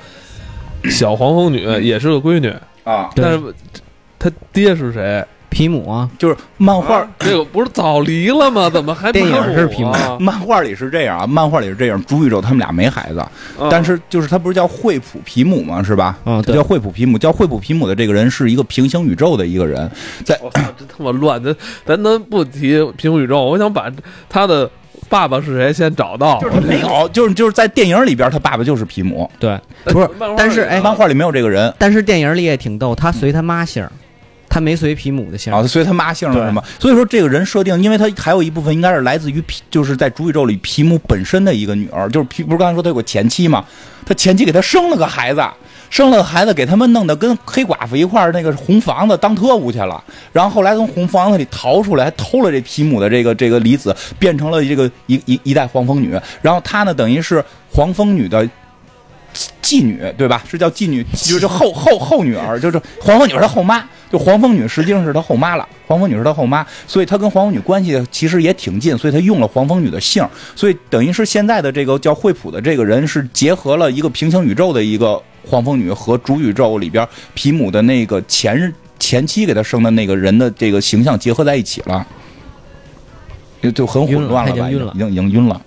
[0.89, 3.41] 小黄蜂女，也是个闺女，啊，但是
[4.17, 5.24] 她爹是谁？
[5.52, 7.06] 皮姆啊，就是漫画。
[7.20, 8.70] 这个不是早离了吗？
[8.70, 10.18] 怎么还电影是皮姆啊？
[10.20, 13.30] 漫画里是这样啊，漫画里是这样，主宇宙他们俩没孩子，啊
[13.70, 15.84] 但是就是他不是叫惠普皮姆吗？
[15.84, 16.18] 是吧？
[16.26, 19.92] 嗯，对叫，惠普皮姆，叫惠普皮姆的这个人是一个平行宇宙的一个人，
[20.24, 21.44] 在我操，这他妈乱！
[21.44, 23.44] 咱咱能不提平行宇宙？
[23.44, 23.92] 我想把
[24.30, 24.70] 他的
[25.10, 26.40] 爸爸是谁先找到。
[26.40, 33.92] 就是没有，就是就是在电影里边，他爸爸就是皮姆，对，不是漫画里但是哎漫画里没有这个人但是电影里也挺逗，他随他妈姓儿，
[34.52, 35.58] 他没随皮姆的姓儿。
[35.58, 36.62] 啊，所以他妈姓了什么？
[36.78, 43.64] 所以说这个人设定，因为他还有一部分应该是来自于皮，就是在主宇宙里皮姆本身的一个女儿，就是皮不是刚才说他有个前妻嘛，
[44.06, 45.42] 他前妻给他生了个孩子。
[45.90, 56.18] 生了个孩子，给他们弄得跟黑寡妇一块儿那个红房子当特务去了，然后后来从红房子里逃出来，还偷了这皮姆的这个这个离子，变成了这个一一一代黄蜂女。
[56.42, 58.50] 然后她呢，等于是黄蜂女的
[59.62, 60.44] 继女，对吧？
[60.50, 65.67] 是叫继女，就是后后后女儿，就是黄蜂女是她后妈，就黄蜂女实际上是她后妈了。
[65.88, 82.06] 黄蜂女是她后妈，所以她跟黄蜂女关系其实也挺近，所以她用了黄蜂女的姓，所以等于是现在的这个叫惠普的这个人是结合了一个平行宇宙的一个黄蜂女和主宇宙里边皮姆的那个前前妻给他生的那个人的这个形象结合在一起了。
[83.62, 84.70] 就就很混乱了吧？
[84.72, 85.62] 已经已经晕了。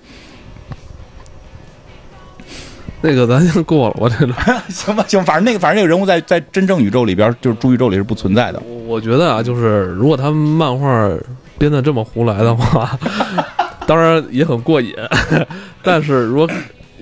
[3.06, 4.32] 那个咱先过了，我这个
[4.72, 8.58] 行吧，行，反正那个，反正那个人物在在真正宇宙里边，就是主宇宙里是不存在的。
[8.86, 11.10] 我觉得啊，就是如果他们漫画
[11.58, 12.98] 编的这么胡来的话，
[13.86, 14.94] 当然也很过瘾。
[15.84, 16.48] 但是如果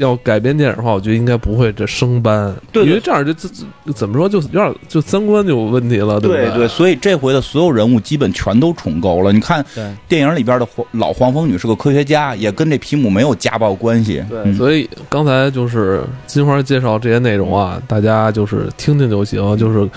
[0.03, 3.49] 要改编电影的话，我觉得应该不会这生搬，对对因为这样就这
[3.87, 6.69] 这怎么说，就有点就三观就有问题了，对不对对？
[6.69, 9.33] 所以这回的所有人物基本全都重构了。
[9.33, 9.65] 你看，
[10.09, 14.23] 电影里边的黄老黄蜂女是个科学家，也跟这皮姆没有家暴关系。
[14.29, 19.89] 对，嗯所以刚才就是金花介绍这些内容啊，大家就是听听就行，就是。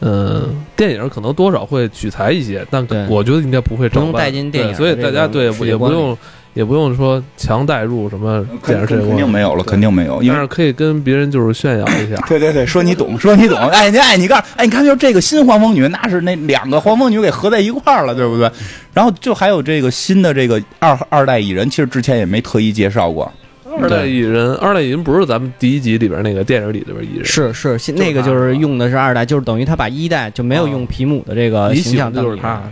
[0.00, 6.16] 嗯，电影可能多少会取材一些，但对我觉得应该不会照搬不用带进电影对所以大家对也不用
[6.56, 12.16] 也不用说强带入什么电影世界肯，定没有了，肯定没有，因为但是可以跟别人就是炫耀一下。
[12.26, 13.58] 对对对，说你懂，说你懂。
[13.68, 18.50] 哎，你哎，你告诉，哎，你看，就是这个新黄蜂女，那是那两个黄蜂女给合在一块儿了，对不对？
[18.94, 23.30] 然后就还有这个新的这个二二代蚁人，其实之前也没特意介绍过。
[23.78, 32.62] 二代蚁人，二代蚁人不是咱们第一集里边那个电影里里边蚁人，是是，那个就是用的是二代，就是等于他把一代就没有用皮姆的这个形象就是他。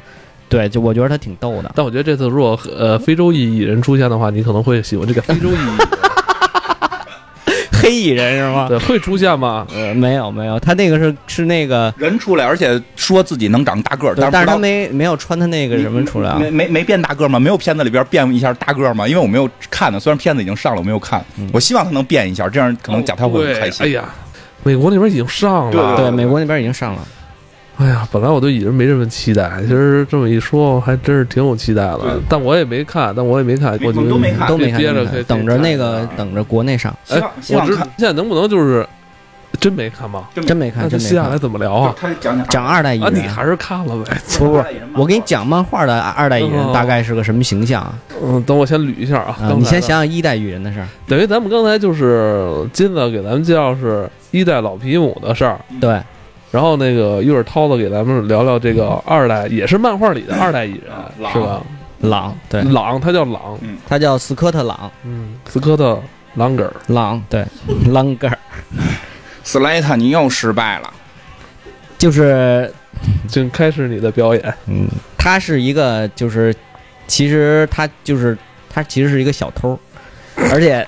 [0.48, 1.72] 对，就我觉得他挺逗的。
[1.74, 5.78] 但我觉得这次如果呃非洲裔蚁人出现的话，你可能会喜欢这个非洲裔蚁人。
[7.82, 8.66] 黑蚁人是吗？
[8.66, 9.66] 对，会出现吗？
[9.74, 16.50] 呃，没有没有，他那个是是那个，人出来，而且说自己能长大个儿，但是他没没有穿他那个什么出来啊没。
[16.50, 17.38] 没没变大个儿吗？
[17.38, 19.06] 没有片子里边变一下大个儿吗？
[19.06, 21.22] 因为我没有看呢，虽然片子已经上了，我没有看。
[21.36, 23.84] 嗯我希望他能变一下，这样可能贾涛会很开心。
[23.84, 24.04] 哎呀，
[24.62, 27.06] 美国那边已经上了，对对，美国那边已经上了。
[27.76, 32.20] 哎呀，本来我对蚁人没什么期待，其实这么一说，还真是挺有期待的。
[32.28, 38.86] 但我也没看，但我也没看，我都没看都没看，憋着等着那个等着国内上，哎我知现在能不能就是
[39.58, 40.28] 真没看吗？
[40.34, 41.10] 真没看，那这真没看。
[41.10, 41.94] 接下来怎么聊啊？
[41.98, 44.16] 他讲讲讲二代蚁人，你，还是看了呗。
[44.38, 47.98] 不不，我给你讲漫画的二代蚁人哦大概是个什么形象啊？
[48.22, 49.36] 嗯，等我先捋一下啊。
[49.40, 50.86] 啊你先想想一代蚁人的事儿。
[51.08, 56.00] 等于咱们刚才就是金子给咱们介绍是一代老皮姆的事儿，对，
[56.54, 60.82] 然后那个一会儿涛子给咱们聊聊这个二代，也是漫画里的二代蚁人，
[61.18, 61.60] 朗是吧？
[61.98, 65.94] 朗，对，朗，他叫朗，他叫斯科特朗，嗯，斯科特·
[66.36, 66.72] 朗格尔。
[66.86, 67.44] 朗，对，
[67.88, 68.38] 朗格尔，
[69.42, 70.88] 斯莱特，你又失败了。
[71.98, 72.72] 就是
[73.26, 74.54] 请开始你的表演。
[74.68, 74.86] 嗯，
[75.18, 76.54] 他是一个，就是
[77.08, 78.38] 其实他就是
[78.70, 79.76] 他其实是一个小偷，
[80.52, 80.86] 而且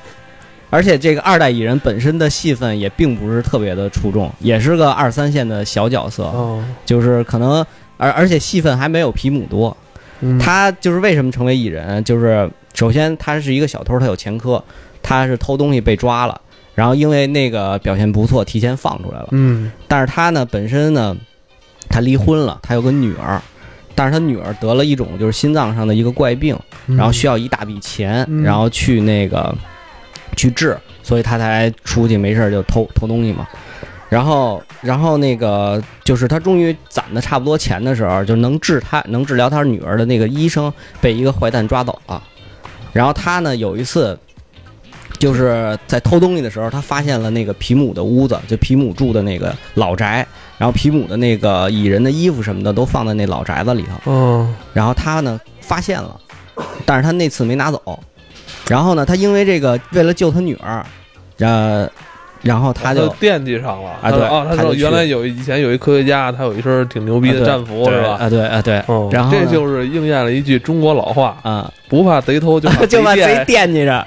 [0.70, 7.64] 而且这个二代蚁人本身的戏份也并不是特别的出众，也是个二三线的小角色，哦，就是可能
[7.96, 9.76] 而而且戏份还没有皮姆多。
[10.20, 14.62] 嗯他就是为什么成为蚁人，就是首先他是一个小偷，他有前科，
[15.02, 16.40] 他是偷东西被抓了，
[16.74, 19.28] 然后因为那个表现不错，提前放出来了。
[19.32, 21.14] 嗯但是他呢本身呢，
[21.90, 23.38] 他离婚了，他有个女儿，
[23.94, 29.54] 但是他女儿得了一种就是心脏上的一个怪病，嗯，然后需要一大笔钱，嗯然后去那个
[30.36, 33.46] 去治，所以他才出去没事就偷偷东西嘛。
[34.08, 42.22] 然后，然后那个就是他终于攒的差不多钱的时候，就能治他能治疗他女儿的那个医生被一个坏蛋抓走了。
[42.92, 44.16] 然后他呢有一次
[45.18, 50.24] 就是在偷东西的时候，他发现了那个皮姆的屋子，就皮姆住的那个老宅，
[50.56, 54.12] 然后皮姆的那个蚁人的衣服什么的都放在那老宅子里头。
[54.12, 56.16] 嗯，然后他呢发现了，
[56.84, 57.98] 但是他那次没拿走。
[58.68, 60.84] 然后呢，他因为这个为了救他女儿，
[61.38, 61.88] 呃，
[62.42, 68.16] 然后他就惦记上了啊对哦，他他就原来有以前有一科学家，他有一身挺牛逼的战服，是吧？
[68.20, 74.06] 啊，对啊，对，哦，然后这就是应验了一句中国老话：啊，不怕贼偷，就 就把贼贼惦记着。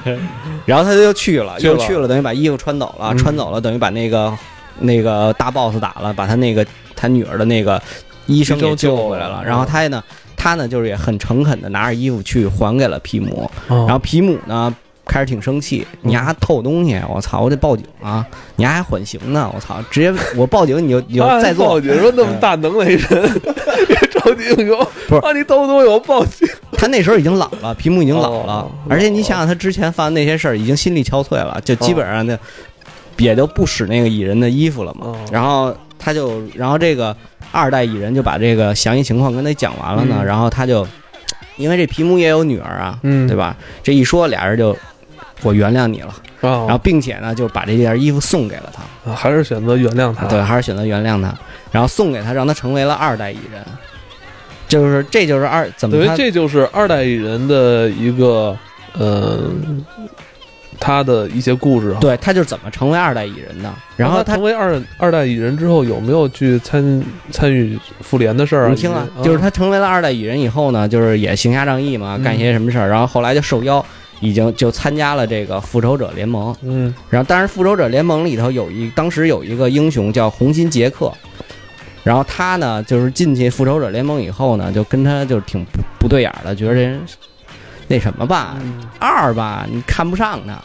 [0.66, 4.32] 然后他就去了，去了又去了，等于把衣服穿走了，嗯穿走了，等于把那个
[4.78, 6.64] 那个大 boss 打了，把他那个
[6.96, 7.80] 他女儿的那个
[8.26, 9.38] 医生给救救回来了。
[9.40, 10.02] 了然后他呢，
[10.36, 13.50] 他呢就是也很诚恳的拿着衣服去还给了皮姆。
[13.68, 14.74] 然然后皮姆呢
[15.06, 18.26] 开始挺生气，嗯你还偷我东西，我操，我得报警啊！
[18.56, 21.80] 你还缓刑呢，我操，直接我报警你就 你就再做报。
[21.80, 23.00] 警说那么大能耐人，
[23.86, 26.48] 别着急给我不是啊，你偷东西我报警。
[26.72, 32.36] 他那时候已经老了，皮姆已经老了哦，而且你想想他之前犯的那些事儿，已经心力憔悴了，就基本上那
[33.18, 35.16] 也就不使那个蚁人的衣服了嘛哦。
[35.30, 37.14] 然后他就，然后这个
[37.54, 40.84] 二代蚁人就把这个详细情况跟他讲完了呢，嗯然后他就，
[41.56, 43.56] 因为这皮姆也有女儿啊，嗯对吧？
[43.82, 44.76] 这一说，俩人就
[45.42, 49.14] 我原谅你了，然后啊，并且呢，就把这件衣服送给了他。
[49.14, 50.26] 还是选择原谅他。
[50.26, 51.32] 对，还是选择原谅他，
[51.70, 53.62] 然后送给他，让他成为了二代蚁人。
[54.66, 58.56] 就是这就是二怎么等于这就是二代蚁人的一个
[58.94, 59.50] 呃，
[60.80, 62.00] 他的一些故事哈。
[62.00, 63.72] 对他就是怎么成为二代蚁人的。
[63.96, 68.68] 然后他他成为二二代蚁人之后，有没有去参参与复联的事儿啊？
[68.70, 73.84] 你听啊，就是他成为了二代蚁人以后呢，就是也行侠仗义嘛，嗯干一些什么事儿，然后后来就受邀，
[74.20, 76.54] 已经就参加了这个复仇者联盟。
[76.62, 81.12] 嗯然后，但是复仇者联盟里头有一当时有一个英雄叫红心杰克，
[82.02, 87.00] 然后他呢就是进去复仇者联盟以后呢，就跟他就是挺不不对眼儿的，觉得这人
[87.88, 90.58] 那什么吧，嗯，二吧，你看不上他。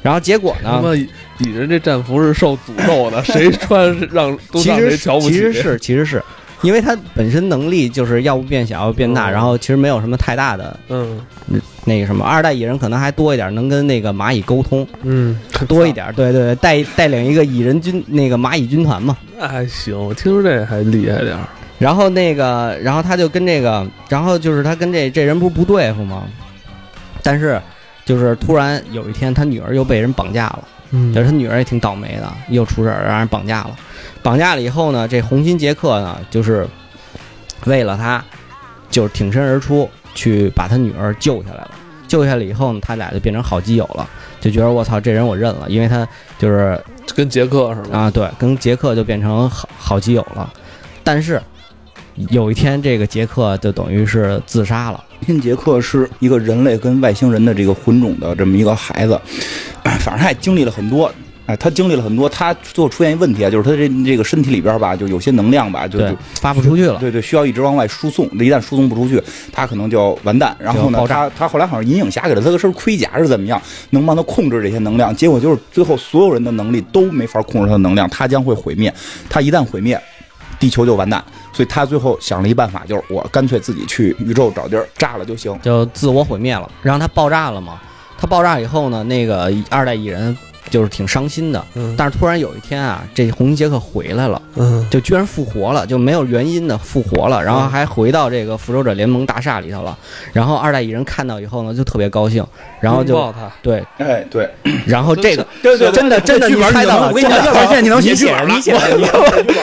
[0.00, 0.70] 然后结果呢？
[0.76, 5.34] 他妈蚁人这战服是受诅咒的，谁穿是让 都其让谁瞧不起。
[5.34, 6.22] 其实是其实是，
[6.62, 11.20] 因为他本身能力就是要不变小，要不变大，嗯然后其实没有什么太大的嗯
[11.84, 12.24] 那个什么。
[12.24, 16.12] 二代蚁人可能还多一点，能跟那个蚂蚁沟通嗯，多一点。
[16.14, 19.16] 对对对，带带领一个蚁人军那个蚂蚁军团嘛。
[19.36, 21.40] 那还行，我听说这还厉害点儿。
[21.78, 26.24] 然后那个，然后他就跟这个，然后就是他跟这这人不是不对付吗？
[27.28, 27.60] 但是
[28.06, 30.64] 就是突然有一天，他女儿又被人绑架了。
[30.92, 33.76] 嗯就是他女儿也挺倒霉的，又出事儿让人绑架了。
[34.22, 36.66] 绑架了以后呢，这红心杰克呢，就是
[37.66, 38.24] 为了他，
[38.90, 41.70] 就是挺身而出去把他女儿救下来了。
[42.06, 44.08] 救下来以后呢，他俩就变成好基友了，
[44.40, 46.82] 就觉得我操，这人我认了，因为他就是
[47.14, 47.98] 跟杰克是吧？
[47.98, 50.50] 啊，对，跟杰克就变成好好基友了。
[51.04, 51.38] 但是
[52.30, 55.04] 有一天，这个杰克就等于是自杀了。
[55.26, 59.20] 新杰克是一个人类跟外星人的这个混种的这么一个孩子，
[59.82, 61.12] 哎反正他也经历了很多。
[61.46, 66.98] 哎，他经历了很多，他最后出现一问题啊，就是他这这个身体里边吧，就有些能量吧，就就，发不出去了。
[67.00, 69.18] 对对，需要一直往外输送，一旦输送不出去，
[69.50, 70.54] 他可能就要完蛋。
[70.60, 75.16] 然后呢，他他后来好像银影侠给了他个身盔甲是怎么样，能帮他控制这些能量。
[75.16, 78.92] 结果就是最后所有人的能力都没法控制他的能量，他将会毁灭。
[79.30, 79.98] 他一旦毁灭，
[80.60, 81.24] 地球就完蛋。
[81.58, 85.58] 所以他最后想了一办法，就是我干脆自己去宇宙找地儿炸了就行。
[85.60, 87.80] 就自我毁灭了，然后他爆炸了嘛。
[88.16, 90.38] 他爆炸以后呢，那个二代蚁人
[90.70, 91.64] 就是挺伤心的。
[91.74, 99.96] 嗯但是突然有一天啊，这红衣杰克回来了，嗯就居然复活了，就没有原因的复活了，然后还回到这个复仇者联盟大厦里头了。
[100.32, 102.44] 然后二代蚁人看到以后呢，就特别高兴，
[102.80, 104.48] 然后就抱他，对，哎，对，
[104.86, 109.04] 然后这个 对对，真的真的剧本你猜到了我跟你讲，要不然现在你能写你写剧本了你写的， 你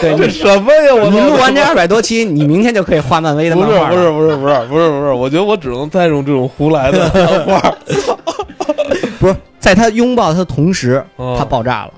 [0.01, 0.93] 对这你什么呀？
[0.95, 3.95] 我你录完这二百多期，你明天就可以画漫威的漫画了。
[3.95, 7.11] 不是不是不是不是不是，我觉得我只能再用这种胡来的
[7.47, 7.75] 漫画。
[9.19, 9.35] 不是，
[9.65, 11.35] 在他拥抱他的同时，哦。
[11.39, 11.93] 他爆炸了。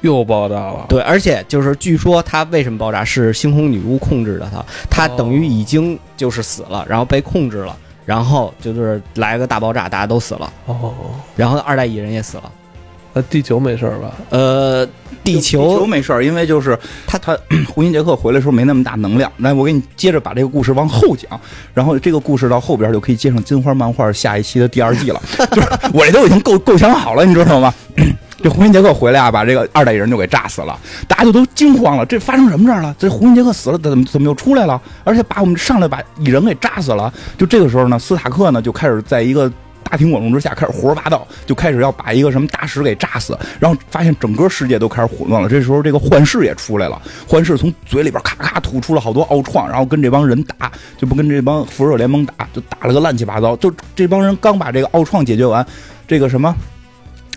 [0.00, 7.76] 又爆炸了，对，而且就是据说他为什么爆炸是星空女巫控制的他，他等于已经就是死了，然后被控制了，
[8.06, 10.94] 然后就是来个大爆炸，大家都死了，哦，
[11.36, 12.50] 然后二代蚁人也死了。
[13.12, 14.12] 那地球没事儿吧？
[14.30, 14.86] 呃，
[15.24, 17.36] 地地球球没事儿，因为就是他他
[17.68, 19.30] 胡因杰克回来的时候没那么大能量。
[19.38, 21.40] 来，我给你接着把这个故事往后讲，
[21.74, 25.20] 然后这个故事到后边就可以接上金花漫画下一期的第二季了。
[25.52, 27.72] 就是我这都已经构构想好了，你知道吗？
[28.42, 32.06] 这胡因杰克回来啊，把这个二代蚁人就给炸死了，大家就都惊慌了。
[32.06, 32.96] 这发生什么事儿了？
[32.98, 34.80] 这胡因杰克死了，怎么怎么又出来了？
[35.04, 37.12] 而且把我们上来把蚁人给炸死了。
[37.36, 39.52] 就这个时候呢，斯塔克呢就开始在一个
[39.90, 45.48] 大庭广众之下开始胡说八道，就开始要把一个什么大使给炸死，然后发现整个世界都开始混乱了。
[45.48, 53.56] 这时候这个幻视也出来了，幻视从嘴里边咔咔吐出了好多奥创，然后跟这帮人打，就不跟这帮复仇者联盟打，就打了个乱七八糟。
[53.56, 55.66] 就这帮人刚把这个奥创解决完，
[56.06, 56.54] 这个什么。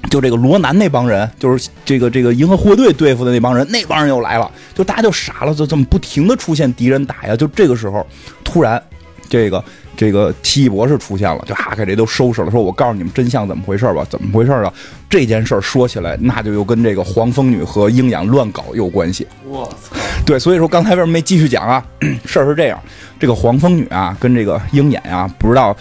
[0.10, 7.38] 就这个罗南那帮人，就是这个这个银河护卫队对付的那帮人，那帮人又来了，就大家就傻了，就这么不停的出现敌人打呀。
[7.38, 8.06] 就这个时候，
[8.44, 8.84] 突然
[9.30, 9.64] 这个
[9.96, 14.06] 这个奇异博士出现了，就哈给这都收拾了，说我告诉你们真相怎么回事吧？
[14.10, 14.74] 怎么回事啊？
[15.10, 19.28] 这件事儿说起来，那就又跟这个黄蜂女和鹰眼乱搞有关系。
[19.46, 19.96] 我操！
[20.26, 21.86] 对，所以说刚才为什么没继续讲啊？
[22.26, 22.82] 事儿是这样，
[23.20, 25.76] 这个黄蜂女啊，跟这个鹰眼啊，不知道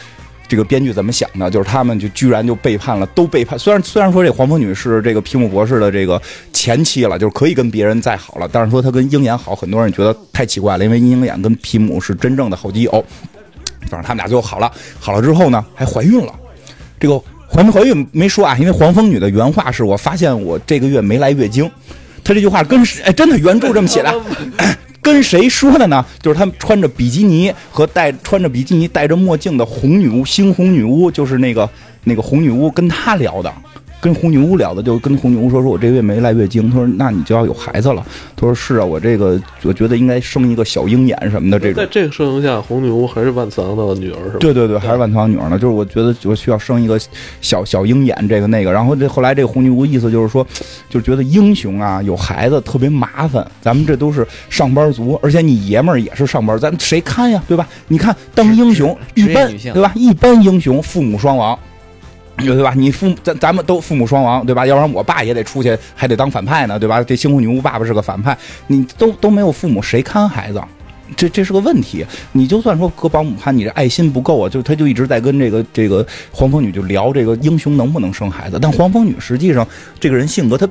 [0.47, 3.59] 这个编剧怎么想的，就是他们就居然就背叛了，都背叛。
[3.59, 6.21] 虽然虽然说这黄蜂女是这个皮姆博士的这个
[6.53, 13.03] 前妻了，就是可以跟别人再好了，但是说她跟鹰眼好，很多人觉得太奇怪了，因为鹰眼跟皮姆是真正的好基友。
[13.89, 16.33] 反正他们俩最后好了，好了之后呢，还怀孕了。
[16.99, 21.71] 这个怀没怀孕没说啊，因为黄蜂女的原话是我发现我这个月没来月经。
[22.25, 23.03] 她这句话跟谁？
[23.03, 24.15] 哎，真的原著这么写的。
[25.03, 26.07] 跟谁说的呢？
[26.23, 31.69] 就是他们穿着比基尼和戴穿着比基尼戴着墨镜的红女巫，猩红女巫，就是那个
[32.05, 33.53] 那个红女巫跟他聊的，
[34.03, 41.89] 跟红女巫聊的，就跟红女巫说说我这个月没来月经，他说那你就要有孩子了，他说是啊，我这个我觉得应该生一个小鹰眼什么的这种在。
[41.89, 44.39] 这个设定下，红女巫还是万磁王的女儿是吧？
[44.41, 45.57] 对对对，还是万磁王女儿呢。
[45.57, 47.01] 就是我觉得我需要生一个
[47.41, 48.73] 小小鹰眼，这个那个。
[48.73, 50.45] 然后这后来这个红女巫意思就是说，
[50.91, 57.69] 就是觉得英雄啊有孩子特别麻烦，咱们这都是上班族，而且你爷们儿也是上班，咱谁看呀，对吧？
[57.87, 59.93] 你看当英雄一般对吧？
[59.95, 61.57] 一般英雄父母双亡。
[62.43, 62.73] 对吧？
[62.77, 64.67] 你父母咱咱们都父母双亡，对吧？
[64.67, 67.03] 要不然我爸也得出去，还得当反派呢，对吧？
[67.03, 68.37] 这星空女巫爸爸是个反派，
[68.67, 70.61] 你都都没有父母，谁看孩子？
[71.15, 72.05] 这这是个问题。
[72.33, 78.59] 你就算说搁保姆看，你这爱心不够啊，就他就一直在跟这个这个黄蜂女就聊这个英雄能不能生孩子。
[78.61, 79.67] 但黄蜂女实际上
[80.01, 80.67] 这个人性格，她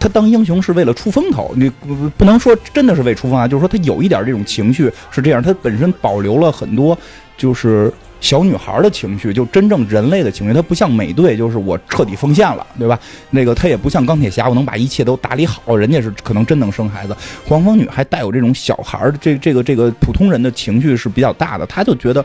[0.00, 6.98] 她当英雄是为了出风头，你不不能说真的是为出风头，就是说她有一点这种情绪是这样，她本身保留了很多
[7.36, 7.92] 就是。
[8.20, 12.98] 小女孩的情绪，就真正人类的情绪，她不像美队，就是我彻底奉献了，对吧？
[13.30, 17.16] 那个她也不像钢铁侠，我能把一切都打理好，人家是可能真能生孩子。
[17.46, 22.24] 黄蜂女还带有这种小孩儿这这个这个普通人的情绪是比较大的，她就觉得。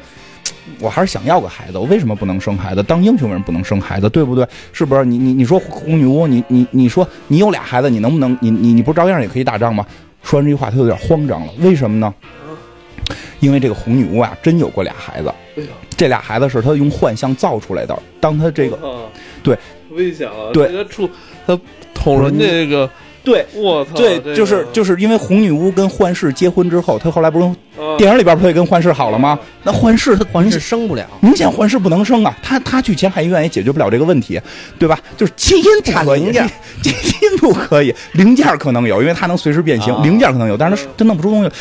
[0.79, 2.81] 我还是想要个孩子，我为什么不能生孩子？
[2.83, 4.09] 当英雄为什么不能生孩子？
[4.09, 4.45] 对不对？
[4.71, 5.03] 是不是？
[5.05, 8.37] 你你你说红女巫，你你你说你有俩孩子，你能不能？
[8.41, 9.85] 你你你不照样也可以打仗吗？
[10.21, 11.53] 说完这句话，他有点慌张了。
[11.59, 12.13] 为什么呢？
[13.39, 15.33] 因为这个红女巫啊，真有过俩孩子。
[15.95, 17.97] 这俩孩子是他用幻象造出来的。
[18.19, 19.05] 当他这个啊
[19.41, 19.57] 对。
[19.91, 20.67] 危险了，对。
[20.69, 21.09] 他出
[21.45, 21.59] 他
[21.93, 22.89] 捅人家这个，
[23.23, 23.45] 对。
[23.53, 27.45] 我操，对，这就是就是因为红女巫跟幻视结婚之后，他后来不是
[27.79, 29.37] 啊电影里边不是也跟幻视好了吗？
[29.61, 34.41] 那幻视他幻视生不了，明显幻视不能生啊，他他去前海医院也解决不了这个问题，
[34.79, 34.97] 对吧？
[35.15, 36.49] 就是基因不可以，差零件。
[36.81, 36.89] 基
[37.21, 40.01] 因不可以，零件可能有，因为它能随时变形，啊。
[40.03, 41.51] 零件可能有，但是他弄不出东西，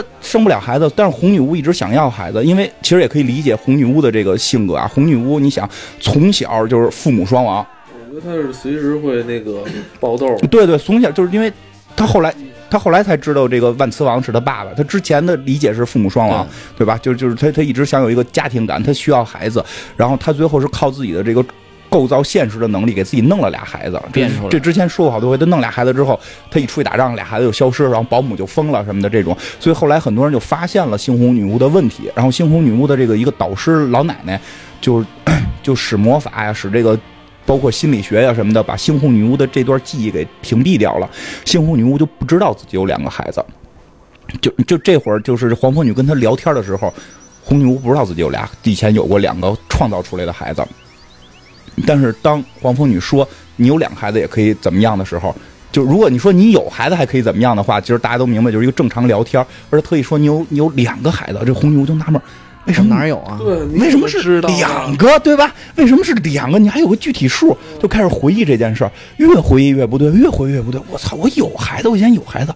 [0.00, 0.90] 他生不了孩子。
[0.94, 4.86] 但是红女巫一直想要孩子，因为其实也可以理解红女巫的这个性格啊。
[4.92, 5.68] 红女巫，你想
[6.00, 7.66] 从小就是父母双亡，
[8.08, 9.64] 我觉得她是随时会那个
[9.98, 11.50] 爆痘，对对，从小就是因为
[11.96, 12.34] 她后来。
[12.68, 16.44] 他后来才知道这个万磁王是他爸爸，他之前的理解是父母双亡，
[16.76, 16.98] 对吧？
[17.00, 19.64] 就就是他他一直想有一个家庭感，他需要孩子，
[19.96, 21.42] 然后他最后是靠自己的这个
[21.88, 24.00] 构造现实的能力，给自己弄了俩孩子。
[24.12, 26.18] 这这之前说过好多回，他弄俩孩子之后，
[26.50, 29.36] 他一出去打仗，俩孩子就消失，然后保姆就疯了什么的这种。
[29.58, 34.40] 所以后来很多人就发现了猩红女巫的问题，然后猩红女巫的这个一个导师老奶奶
[34.80, 35.04] 就
[35.62, 36.98] 就使魔法呀，使这个。
[37.44, 41.08] 包括心理学呀什么的，把猩红女巫的这段记忆给屏蔽掉了。
[41.44, 43.40] 猩红女巫就不知道自己有两个孩子，
[44.40, 46.92] 就就这会儿就是黄蜂女跟她聊天的时候，
[47.44, 50.60] 红女巫不知道自己有俩以前有过两个创造出来的孩子。
[51.84, 55.34] 但是当黄蜂女说你有两个孩子也可以怎么样的时候，
[55.72, 59.44] 就如果你说你有孩子还可以怎么样的话，其实大家都明白就是一个正常聊天。
[59.68, 62.20] 而特意说你有你有两个孩子，这红牛就纳闷，
[62.66, 63.38] 为什么哪有啊？
[63.38, 65.54] 对，为什么是两个，对吧？
[65.76, 66.58] 为什么是两个？
[66.58, 70.80] 你还有个具体数，就开始回忆这件事儿，越回忆越不对，越回忆越不对。
[70.90, 72.52] 我操，我有孩子，我以前有孩子，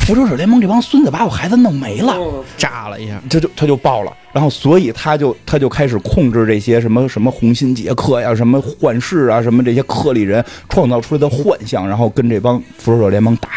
[0.00, 4.12] 复仇者联盟这帮孙子把我孩子弄没了，嗯炸了一下，这就他就爆了。
[4.32, 13.48] 然后，所以他就他就开始控制这些什么什么红心杰克呀，什么幻视啊，什么这些克里人创造出来的幻象，然后跟这帮复仇者联盟打，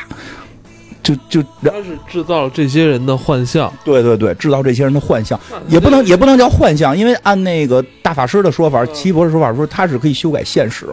[1.07, 5.39] 就就他是制造了这些人的幻象，对对对，制造这些人的幻象，
[5.69, 10.87] 也不能也不能叫幻象，因为按那个大法师的说法，奇异博士说法说他是可以修改现实，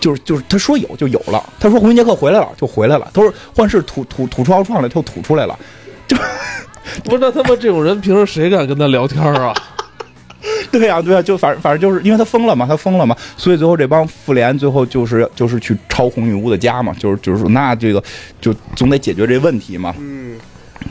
[0.00, 5.56] 就是就是他说有就有了，他说红衣杰克回来了就回来了，他说幻视吐吐吐出奥创来就吐出来了，
[6.08, 6.16] 就
[7.04, 9.54] 不是那他妈这种人，平时谁敢跟他聊天啊？
[10.72, 18.02] 对呀、对呀、就反正反正就是因为他疯了嘛，他疯了嘛，所以最后这帮妇联最后就是就是去抄红女巫的家嘛，就是就是说那这个
[18.40, 20.36] 就总得解决这问题嘛，嗯，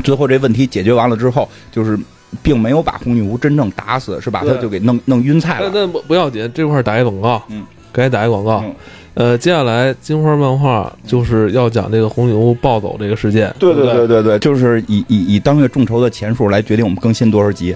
[0.03, 1.97] 最后这问题解决完了之后，就是
[2.41, 5.69] 并没有把红女巫真正打死，是把她就给弄弄晕菜了。
[5.73, 8.61] 那那不不要紧，这块打一广告，嗯，该打一广告。
[8.65, 8.75] 嗯
[9.17, 17.75] 呃，接下来金花漫画就是要讲这个红女巫暴走这个事件，对对对对对，就是以以以当月众筹的钱数来决定我们更新多少集。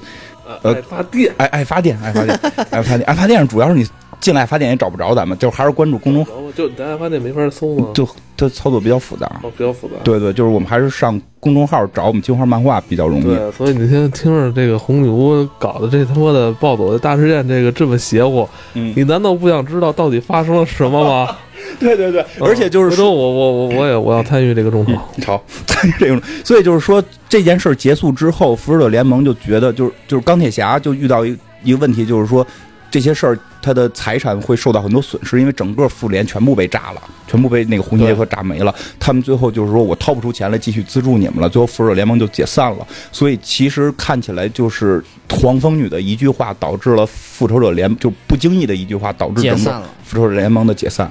[0.63, 2.39] 呃，爱发电，爱爱发电，爱发电，
[2.71, 3.85] 爱发电， 爱发电，主要是你
[4.19, 7.87] 进来发电也找不着咱们，就还是关注公众号，就咱爱发电没法搜吗？
[7.93, 9.25] 就它操作比较复杂。
[9.43, 9.93] 哦比较复杂。
[10.03, 13.23] 对对，就是我们还是上公众号找我们金花漫画比较容易。
[13.23, 21.35] 对，所以你现在听着这个红女巫搞的这他妈的暴走的大事件，这个这么邪乎，嗯，你难道不想知道到底发生了什么吗？
[21.80, 24.93] 对对对，而且就是说，我我我我也我要参与这个众筹，
[25.26, 32.45] 好， 参与这个，所以就是说这件事儿结束之后，复仇者联盟就觉得，就是就是钢铁侠就遇到一一个问题，就是说
[32.89, 38.74] 这些事儿他的财产会受到很多损失，因为整个复联全部被炸了，全部被那个红杰克炸没了。
[38.99, 42.86] 他们最后就是说我掏不出钱来继续资助你们了，最后复仇者联盟就解散了。
[43.11, 49.89] 所以其实看起来就是黄蜂女的一句话导致了复仇者联就不经意的一句话导致整个解散了。
[50.03, 51.09] 复仇者联盟的解散。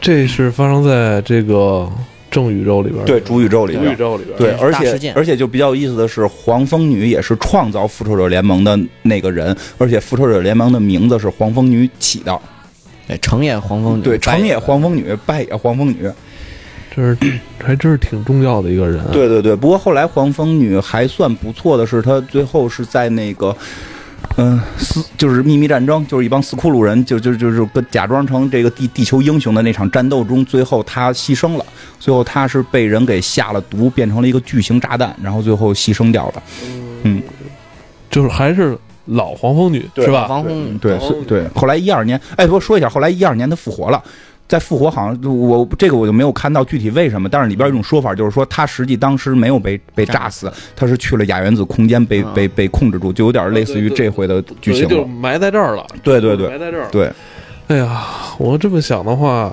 [0.00, 1.90] 这是发生在这个
[2.30, 3.96] 正宇宙里边，对，主宇宙里主边宇。
[3.96, 12.38] 宙里边，对，而大事件且而且就比较有意思的是，黄蜂女也是创造复仇者联盟的那个人，而且复仇者联盟的名字是黄蜂女起的，
[13.08, 16.10] 对，成也黄蜂女，对，败成也黄蜂女，败也黄蜂女。
[16.94, 17.16] 这是
[17.62, 23.56] 还真是挺重要的一个人。，对对对，不过后来黄蜂女还算不错的是，她最后是在那个。
[24.38, 31.64] 嗯，斯就是秘密战争，就是一帮斯库鲁人，就就就是跟假装成这个地地球英雄的那场战斗中，最后他牺牲了。
[31.98, 36.42] 最后他是被人给下了毒，变成了一个巨型炸弹，然后最后牺牲掉了。
[37.04, 37.22] 嗯，
[38.10, 38.76] 就是还是
[39.06, 40.26] 老黄蜂女对是吧？
[40.28, 41.48] 黄蜂女，对，对。
[41.54, 44.02] 后来一二年，哎，不过说一下，后来一二年他复活了。
[44.48, 55.06] 在复活好像我这个我就没有看到具体为什么，但是里边有一种说法就是说他实际当时没有被被炸死，他是去了亚原子空间被啊被被控制住，就有点类似于这回的剧情了。
[55.06, 55.84] 埋在这儿了。
[56.02, 56.88] 对对对埋在这儿。
[56.90, 57.12] 对，
[57.68, 58.04] 哎呀，
[58.38, 59.52] 我这么想的话，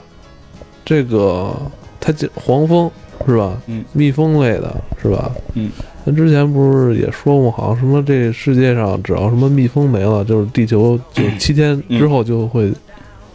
[0.86, 1.52] 这个
[2.00, 2.90] 它这黄蜂
[3.26, 3.58] 是吧？
[3.68, 5.32] 嗯，蜜蜂类的是吧？
[5.56, 5.72] 嗯，
[6.06, 12.66] 咱之前不是也说过，好像什么这世界上只要什么蜜蜂没了，就是地球就七天之后就会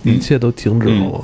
[0.05, 1.21] 嗯一切都停止了嘛，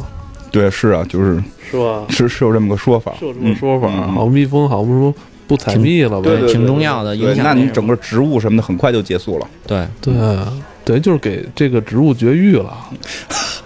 [0.55, 2.05] 对是啊，就是是吧？
[2.09, 3.13] 是是有这么个说法。
[3.19, 5.13] 是有这么个说法，好蜜蜂好像说
[5.49, 6.23] 不采蜜了吧？
[6.23, 9.49] 对对挺重要的，影响那你整个植物什么的很快就结束了。
[9.67, 10.15] 对对，
[10.85, 12.73] 等于就是给这个植物绝育了。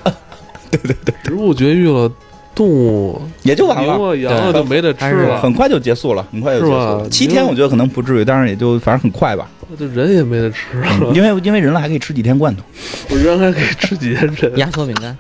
[0.70, 2.10] 对对对，植物绝育了，
[2.54, 6.98] 动物也就完了，羊啊对就没得吃了，很快就结束了，很快就结束是了。
[6.98, 12.62] 吧七天我觉得可能不至于，但是也就反正很快吧，那这人也没得吃了，因为因为人了还可以吃几天罐头。
[13.10, 14.58] 我人还可以吃几天人。
[14.58, 15.16] 压缩饼干，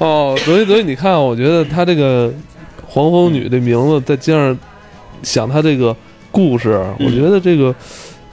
[0.00, 2.32] 哦，所以所以你看，我觉得他这个
[2.86, 4.58] 黄蜂女这名字，再加上
[5.22, 5.94] 想他这个
[6.30, 7.74] 故事，嗯我觉得这个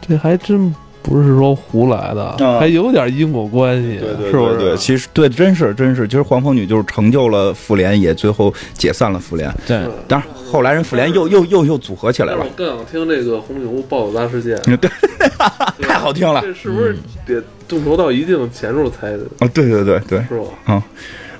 [0.01, 4.57] 这还真不是说胡来的，啊还有点因果关系，是不是？
[4.57, 9.53] 对，其实对，真是真是，其实黄蜂女就是成就了复联，也最后解散了复联。
[9.65, 14.89] 对，当然，后来人复联又又又又组合起来了我，更想听这个红牛暴走大事件，对，
[15.82, 16.95] 太好听了这是不是
[17.26, 19.47] 得众筹到一定钱数才啊！
[19.53, 20.45] 对对对对，是吧？
[20.68, 20.82] 嗯，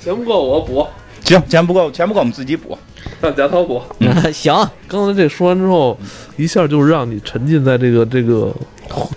[0.08, 0.88] 钱不够我补，
[1.26, 2.78] 行，钱不够，钱不够我们自己补。
[3.20, 3.82] 让贾涛补。
[4.32, 4.55] 行，
[4.88, 5.99] 刚才这说完之后，
[6.38, 8.53] 一下就让你沉浸在这个这个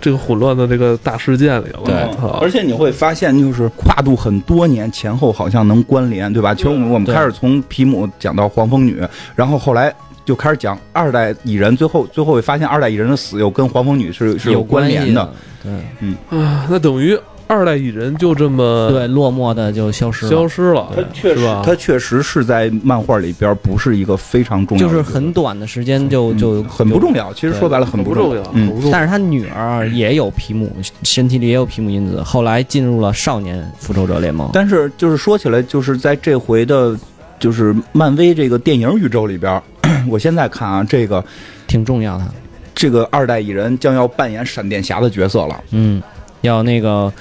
[0.01, 1.79] 这个混乱的这个大事件里了。
[1.85, 6.53] 对啊而且你会发现，就是跨度很多年，前后好像能关联，对吧？
[6.53, 9.01] 其实我们我们开始从皮姆讲到黄蜂女，
[9.33, 9.93] 然后后来
[10.25, 15.33] 就开始讲二代蚁人，最后最后会发现二代蚁人的死又跟黄蜂女是是有关联的。
[15.63, 15.71] 对
[16.01, 17.17] 嗯啊，那等于
[17.51, 27.33] 二代蚁人就这么对，落寞的就消失了，消失了，他确实是吧，它确实是在漫画里边不是一个非常重要就，是很短的时间就就嗯很不重要。
[27.33, 28.75] 其实说白了很不重要，嗯很。
[28.75, 28.91] 不重要。
[28.93, 30.71] 但是他女儿也有皮姆，
[31.03, 34.49] 身体里也有皮姆因子，后来进入了少年复仇者联盟。
[34.53, 36.97] 但是就是说起来，就是在这回的，
[37.37, 39.61] 就是漫威这个电影宇宙里边，
[40.09, 41.21] 我现在看啊，这个
[41.67, 42.25] 挺重要的。
[42.73, 45.61] 这个二代蚁人将要扮演闪电侠的角色了。
[45.71, 46.01] 嗯，
[46.39, 47.11] 要那个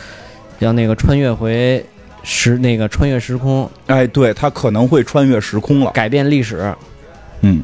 [0.60, 1.84] 要那个穿越回
[2.22, 5.90] 时那个穿越时空，哎，对他可能会穿越时空了。
[5.90, 6.74] 改变历史。
[7.42, 7.62] 嗯，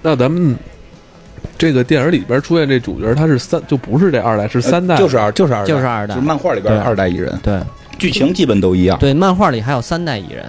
[0.00, 0.56] 那咱们
[1.58, 7.60] 这个电影里边出现这主角，他是三，就不是这二代，是三代，呃就是二，就是二代，就是二代就是漫画里边的二代蚁人，对
[7.98, 8.98] 剧情基本都一样。
[8.98, 10.44] 对，漫画里还有三代蚁人。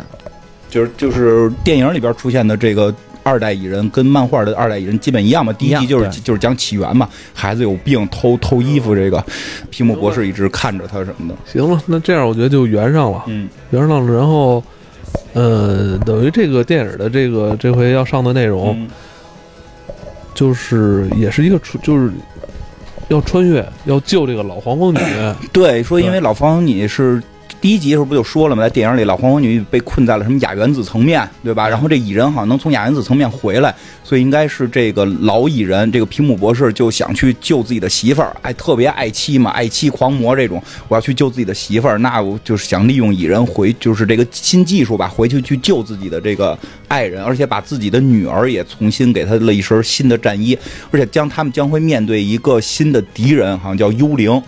[0.70, 2.92] 就是就是电影里边出现的这个
[3.24, 5.52] 二代蚁人跟漫画的二代蚁人基本一样嘛。
[5.54, 9.24] 第一集就是就是讲起源嘛，孩子有病偷偷衣服，这个
[9.70, 11.36] 皮姆博士一直看着他什么的。
[11.46, 14.64] 行了，那这样我觉得就圆上了，嗯，圆上了，然后。
[15.34, 18.88] 呃，等于这个电影的这个这回要上的内容，嗯
[20.36, 22.12] 就是也是一个出，就是
[23.10, 25.00] 要穿越，要救这个老黄蜂女。
[25.52, 27.22] 对，说因为老黄蜂女是。
[27.64, 28.62] 第一集的时候不就说了吗？
[28.62, 31.70] 在电影里，老黄蜂女被困在了什么亚原子层面，对吧？
[31.70, 46.60] 然后这蚁人好像能从亚原子层面回来，所以应该是这个老蚁人，这个皮姆博士就想去救自己的媳妇儿，爱，特别爱妻嘛，爱妻狂魔这种，我要去救自己的媳妇儿，那我就是想利用蚁人回，就是这个新技术吧，回去去救自己的这个
[46.90, 50.54] 爱人，而且把自己的女儿也重新给他了一身新的战衣，
[50.92, 54.44] 而且将他们将会面对一个新的敌人，好像叫幽灵。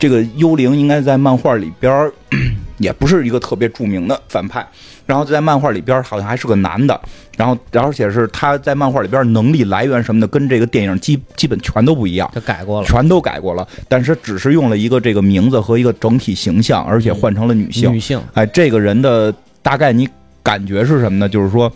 [0.00, 2.12] 这个幽灵应该在漫画里边儿
[2.78, 4.66] 也不是一个特别著名的反派，
[5.04, 6.98] 然后在漫画里边儿好像还是个男的，
[7.36, 17.92] 然后然后而且是他在漫画里边能力来源什么的跟这个电影基基本全都不一样，就改过了，全都改过了，但是只是用了一个这个名字和一个整体形象，而且换成了女性。
[17.92, 19.30] 女性哎，这个人的
[19.60, 20.08] 大概你
[20.42, 21.28] 感觉是什么呢？
[21.28, 21.70] 就是说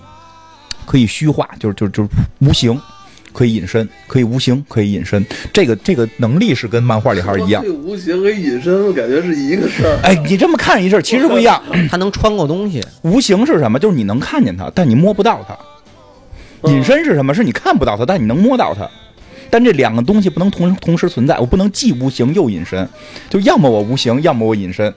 [0.86, 2.08] 可以虚化，就是就就是
[2.38, 2.80] 无形。
[3.34, 5.22] 可以隐身，可以无形，可以隐身。
[5.52, 7.70] 这个这个能力是跟漫画里还是一样这。
[7.70, 9.98] 无形和隐身，我感觉是一个事儿。
[10.02, 11.60] 哎，你这么看一事儿，其实不一样。
[11.90, 13.78] 它能穿过东西，无形是什么？
[13.78, 16.70] 就是你能看见它，但你摸不到它。
[16.70, 17.34] 隐身是什么？
[17.34, 18.88] 是你看不到它，但你能摸到它。
[19.50, 22.88] 但这两个东西不能同同时存在，我不能既无形又隐身，
[23.28, 24.92] 就要么我无形，要么我隐身。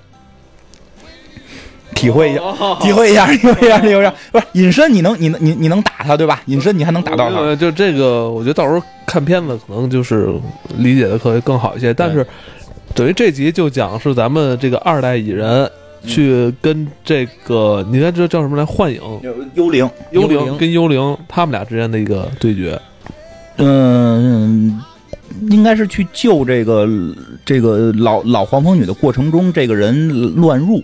[1.98, 4.14] 体会一下，哦体会一下，体会一下，体会一下。
[4.32, 6.42] 不是隐身，你能，你能，你你能打他，对吧？
[6.46, 7.40] 隐身你还能打到他。
[7.40, 10.30] 呃，就这个，我觉得到时候看片子可能就是
[10.78, 11.92] 理解的可能更好一些。
[11.92, 12.26] 但是
[12.94, 15.70] 等于这集就讲是咱们这个二代蚁人
[16.06, 18.64] 去跟这个，你看这叫什么来？
[18.64, 19.02] 幻影、
[19.56, 22.80] 幽灵幽灵跟幽灵他们俩之间的一个对决。
[23.58, 24.80] 嗯，
[25.50, 26.88] 应该是去救这个
[27.44, 30.84] 这个老老黄蜂女的过程中，这个人乱入。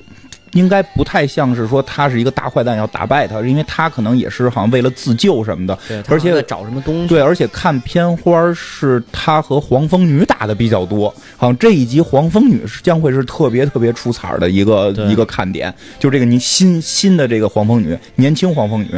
[0.54, 5.78] 应该不太像是说他是一个大坏蛋要打败他，因为他可能也是好像为了自救什么的。
[5.88, 7.08] 对，而且在找什么东西？
[7.08, 18.90] 对，而且看片花是他和黄蜂女打的比较多，好像这一集黄蜂女是将会是特别特别出彩的一个一个看点，就这个你新新的这个黄蜂女，年轻黄蜂女。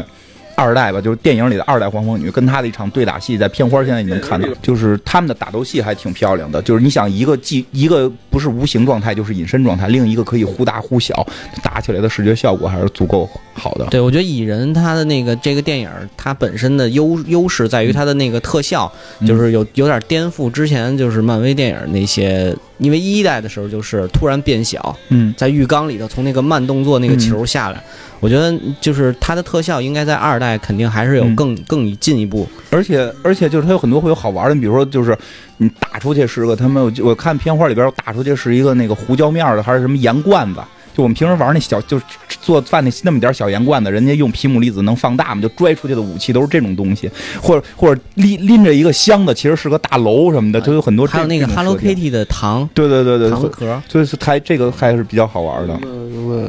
[0.56, 6.62] 二代吧，就是电影里的二代黄蜂女，跟她的一场对打戏，在片花现在已经看到，就是他们的打斗戏还挺漂亮的。
[6.62, 11.26] 就是你想，一个既一个不是无形状态，就是隐身状态，另一个可以忽大忽小，
[11.62, 13.86] 打起来的视觉效果还是足够好的。
[13.88, 27.82] 对，我觉得蚁人他的那个这个电影儿，它本身的优优势在于它的那个特效，嗯就是有有点颠覆之前就是漫威电影儿那些，因为一代的时候就是突然变小，嗯，在浴缸里头从那个慢动作那个球下来，
[28.20, 31.36] 我觉得就是它的特效应该在二代肯定还是有嗯。
[31.36, 32.48] 更、更进一步。
[32.72, 35.18] 而且而且就是它有很多会有好玩的，你比如说就是
[35.58, 40.60] 你打出去是个他们，我我看片花里边打出去是一个那个胡椒面的还是什么盐罐子，
[40.96, 42.06] 就我们平时玩那小，就是
[42.40, 51.06] 做饭那那么点小盐罐子，人家用皮姆粒子能放大嘛，就拽出去的武器都是这种东西，或者或者拎拎着一个箱子，其实是个大楼什么的，就有很多。
[51.06, 52.70] 还有那个 Hello Kitty 的糖。
[52.74, 55.78] 对对对对，糖盒，所以是它这个还是比较好玩的。
[55.84, 56.48] 嗯，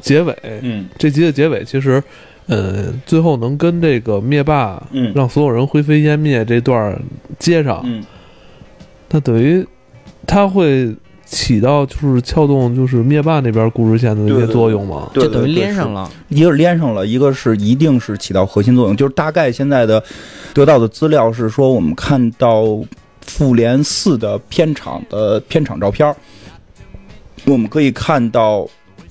[0.00, 0.36] 结尾。
[0.62, 0.86] 嗯。
[0.96, 2.00] 这集的结尾其实，
[2.46, 5.12] 呃，最后能跟这个灭霸嗯。
[5.12, 6.96] 让所有人灰飞烟灭这段
[7.38, 8.04] 接上，嗯，
[9.10, 9.66] 那等于
[10.26, 10.94] 他会
[11.34, 15.10] 起到就是撬动就是灭霸那边故事线的一些作用吗？
[15.12, 15.92] 就等于连上。
[15.92, 16.08] 了。
[16.28, 18.96] 一个是连上了，一个是一定是起到核心作用。
[18.96, 20.00] 就是大概现在的
[20.54, 22.64] 得到的资料是说，我们看到
[23.22, 26.14] 复联四的片场的片场照片，
[27.46, 28.64] 我们可以看到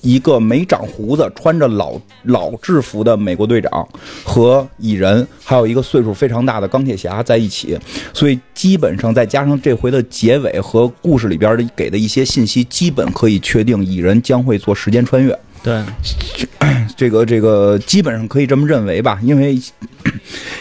[0.04, 3.88] 一个没长胡子、穿着老老制服的美国队长
[4.22, 7.76] 和蚁人，还有一个岁数非常大的钢铁侠在一起。
[8.12, 15.36] 所以基本上再加上这回的结尾和故事里边的给的一些信息，基本可以确定蚁人将会做时间穿越。
[15.62, 15.82] 对，
[16.94, 19.58] 这个这个基本上可以这么认为吧，因为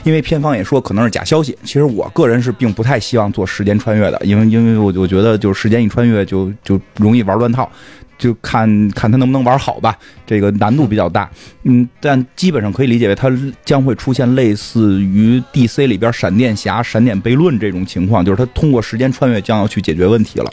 [0.06, 1.58] 因为片方也说可能是假消息。
[1.66, 7.70] 其实我个人是并不太希望做时间穿越的，因为因为我我觉得就是时间一穿越就就容易玩乱套，
[8.24, 11.30] 就看看他能不能玩好吧，这个难度比较大。
[11.64, 13.30] 嗯，但基本上可以理解为它
[13.66, 20.50] 将会出现类似于 DC 里边闪电侠、闪电悖论这种情况，就是他通过时间穿越将要去解决问题了，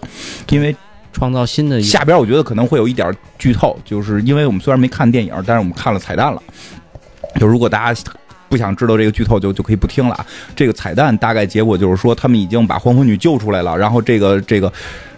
[0.48, 0.74] 因为。
[1.12, 6.40] 创造新的下边我觉得可能会有一点剧透，就是因为我们虽然没看电影，但是我们看了彩蛋了。
[7.34, 8.00] 就如果大家
[8.48, 10.24] 不想知道这个剧透，就就可以不听了啊。
[10.54, 14.72] 这个彩蛋大概结果就是说，他们已经把黄蜂女救出来了，然后这个这个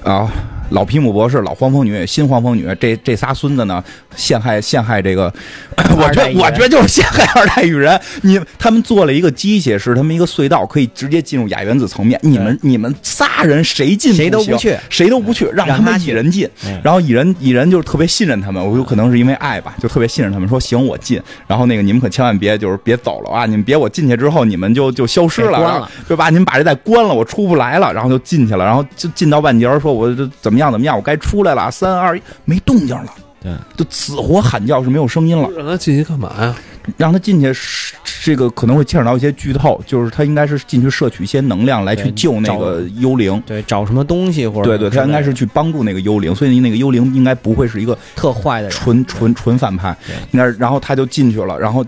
[0.05, 0.30] 啊。
[0.70, 3.84] 老皮姆博士、老黄蜂女、新黄蜂女，这这仨孙子呢，
[4.16, 5.30] 陷害陷害这个，
[5.76, 8.00] 我觉得我觉得就是陷害二代羽人。
[8.22, 12.18] 你他们做了一个机械，是他们一个隧道，可以直接进入亚原子层面。
[12.22, 16.48] 你们你们仨人谁进谁都不去，谁都不去，让他们蚁人进。
[16.82, 21.20] 然后蚁人蚁人就是特别信任他们，我有可能是因为爱吧，就特别信任他们，说行我进。
[21.46, 23.44] 然后那个你们可千万别就是别走了啊！
[23.44, 26.30] 你们别我进去之后你们就就消失了，对吧？
[26.30, 33.12] 你们把这再关了，我出不来了，然后就进去了，然后就进到半截儿，说我这怎么样怎么样，我该出来了，三二一，没动静了。
[33.43, 36.57] 对，就死活喊叫是没有声音了，让他进去干嘛呀？
[36.97, 43.43] 让他进去是这个可能会牵扯到一些剧透，就是他应该是进去摄取一些能量来去救那个幽灵。
[43.45, 48.70] 对找什么东西或者对对，他应该是去帮助那个幽灵，所以那个幽灵应该不会是一个特坏的人。
[48.70, 49.97] 纯纯纯反派。
[50.07, 51.84] 对，应该，然后他就进去了，然后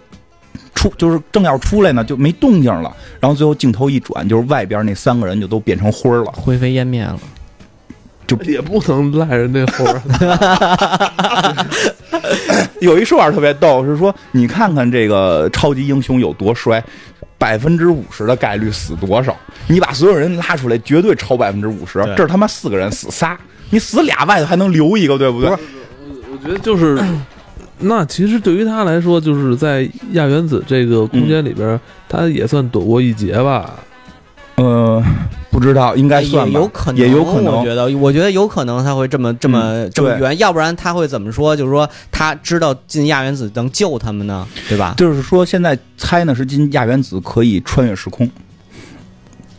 [0.74, 7.18] 出就是正要出来呢，就没动静了，然后最后镜头一转，就是外边那三个人就都变成灰儿了，灰飞烟灭了，
[8.44, 10.00] 也不能赖人那活儿。
[12.80, 16.82] 有一说法特别逗，是说你看看这个超级英雄有多衰，
[17.38, 19.36] 百分之五十的概率死多少？
[19.68, 22.02] 你把所有人拉出来，绝对超百分之五十。
[22.16, 23.38] 这他妈四个人死仨，
[23.70, 25.50] 你死俩外头还能留一个，对不对？
[25.50, 27.02] 我觉得就是，
[27.80, 33.74] 那其实对于他来说，就是在亚原子这个空间里边，他也算躲过一劫吧。
[34.56, 35.02] 呃，
[35.50, 41.56] 不知道，应该算吧也有可能，也有可能我觉得，我觉得有可能他会这么这么、嗯这么圆，要不然他会怎么说？
[41.56, 44.94] 就是说他知道进亚原子能救他们呢，对吧？
[44.96, 48.30] 就是说，现在猜呢是进亚原子可以穿越时空。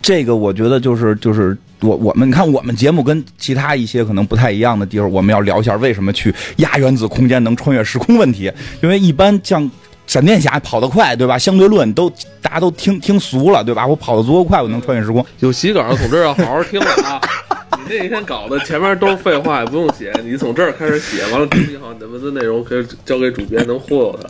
[0.02, 8.52] 这个我觉得就是就是我我们你看我们节目跟其他一些可能不太一样的地方，我们要聊一下为什么去亚原子空间能穿越时空问题。
[8.84, 9.70] 因为一般像
[10.08, 11.38] 闪电侠跑得快，对吧？
[11.38, 12.10] 相对论都
[12.42, 13.86] 大家都听听俗了，对吧？
[13.86, 15.26] 我跑得足够快，我能穿越时空。
[15.40, 17.22] 有洗稿的同志要好好听了啊！
[17.78, 24.30] 你那一天搞的前面都是废话，也不用写，你从这儿开始写，完了整理好你的文字内容，可以交给主编，能忽悠的。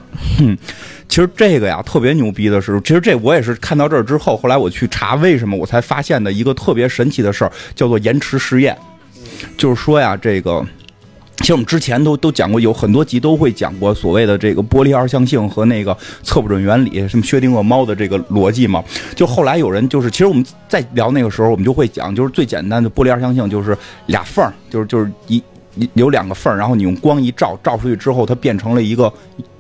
[1.08, 8.76] 其实这个呀，特别牛逼的是，其实这我也是看到这儿之后，后来我去查为什么，我才发现的一个特别神奇的事儿，叫做延迟实验。
[9.58, 10.66] 就是说呀，这个
[11.38, 18.84] 其实我们之前都都讲过，有很多集都会讲过所谓的这个玻璃二象性和那个测不准原理，什么薛定谔猫的这个逻辑嘛。
[19.16, 23.78] 就后来有人就是，其实我们在聊那个时候，我们就会讲，就是最简单的玻璃二象性就是
[24.08, 25.44] 俩缝，就是就是一。
[25.94, 29.12] 有两个缝儿，然后你用光一照，照出去之后，它变成了一个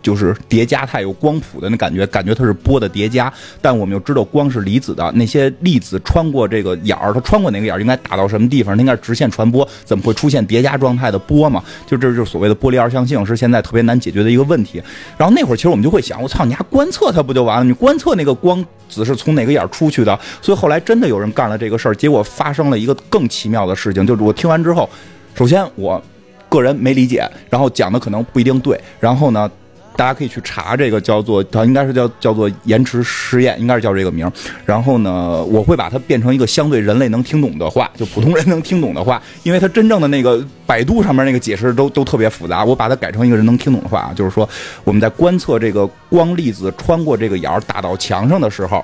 [0.01, 3.31] 就是叠加态，有光谱的那感觉，感觉它是波的叠加。
[3.61, 8.75] 但我们又知道光是离子的，那些粒子穿过这个眼儿，它穿过哪个眼儿应该打到什么地方？
[8.75, 11.63] 它应该是直线传播，怎么会出现叠加状态的波嘛？
[11.85, 14.81] 就这就是所谓的波粒二象性，是现在特别难解决的一个问题。
[15.17, 17.63] 然后那会儿其实我们就会想，我操，你还观测它不就完了？
[17.63, 20.17] 你观测那个光子是从哪个眼儿出去的？
[20.41, 24.87] 所以后来真的有人干了这个事儿，结果发生了一个更奇妙的事情，就是我听完之后。
[25.35, 26.01] 首先，我
[26.47, 28.79] 个人没理解，然后讲的可能不一定对。
[29.01, 29.51] 然后呢，
[29.97, 34.31] 大家可以去查这个叫做，它应该是叫叫做延迟实验，应该是叫这个名。
[34.65, 44.47] 然后呢，我会把它变成一个相对人类能听懂的话，就普通人能听懂的话，因为它真正的那个百度上面那个解释都 都特别复杂，我把它改成一个人能听懂的话啊，就是说
[44.85, 48.83] 我们在观测这个光粒子穿过这个眼儿打到墙上的时候，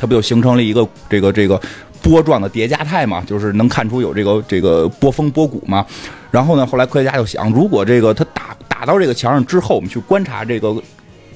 [0.00, 1.60] 它不就形成了一个这个这个
[2.02, 5.84] 波状的叠加态嘛，就是能看出有这个这个波峰波谷嘛。
[6.30, 10.74] 然后呢，后来科学家就想，如果这个它打打到这个墙上之后，我们去观察这个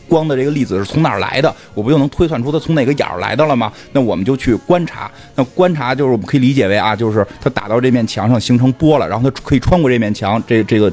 [0.09, 3.73] 光的这个粒子是从哪儿来的，我不就能推算出它从哪个眼儿来的了吗？
[3.93, 5.11] 那我们就去观察。
[5.35, 10.93] 那观察就是我们可以理解为啊，就是它打到这面墙上形成波了，然后它可以穿过这面墙，这这个。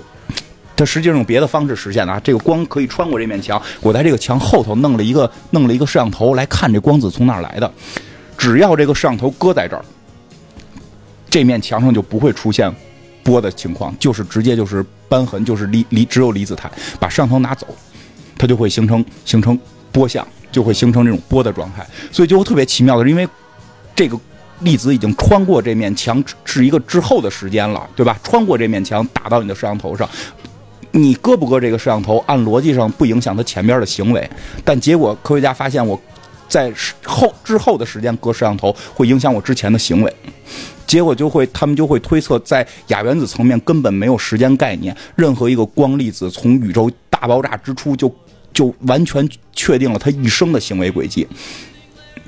[0.73, 7.71] 它实际上用别的方式实现的啊，这个光可以穿过这面墙，我在这个墙后头弄了一个弄了一个摄像头来看这光子从哪儿来的，
[8.41, 9.85] 只要这个摄像头搁在这儿，
[11.29, 12.73] 这面墙上就不会出现
[13.21, 16.67] 波的情况，就是直接就是斑痕，就是离离只有离子态，
[16.99, 17.67] 把摄像头拿走，
[18.39, 19.55] 它就会形成形成
[19.91, 23.29] 波相，就会形成这种波的状态，所以就特别奇妙的是，因为
[23.95, 24.19] 这个。
[24.61, 28.15] 粒子已经穿过这面墙，是一个之后的时间了，对吧？
[28.21, 30.07] 穿过这面墙打到你的摄像头上，
[30.91, 34.29] 你搁不搁这个摄像头，按逻辑上不影响它前边的行为，
[34.63, 35.99] 但结果科学家发现，我
[36.51, 36.69] 在
[37.05, 40.13] 后之后的时间搁摄像头会影响我之前的行为，
[40.85, 48.13] 结果就会他们就会推测，在亚原子层面根本没有时间概念，任何一个光粒子从宇宙大爆炸之初就
[48.51, 51.25] 就完全确定了它一生的行为轨迹。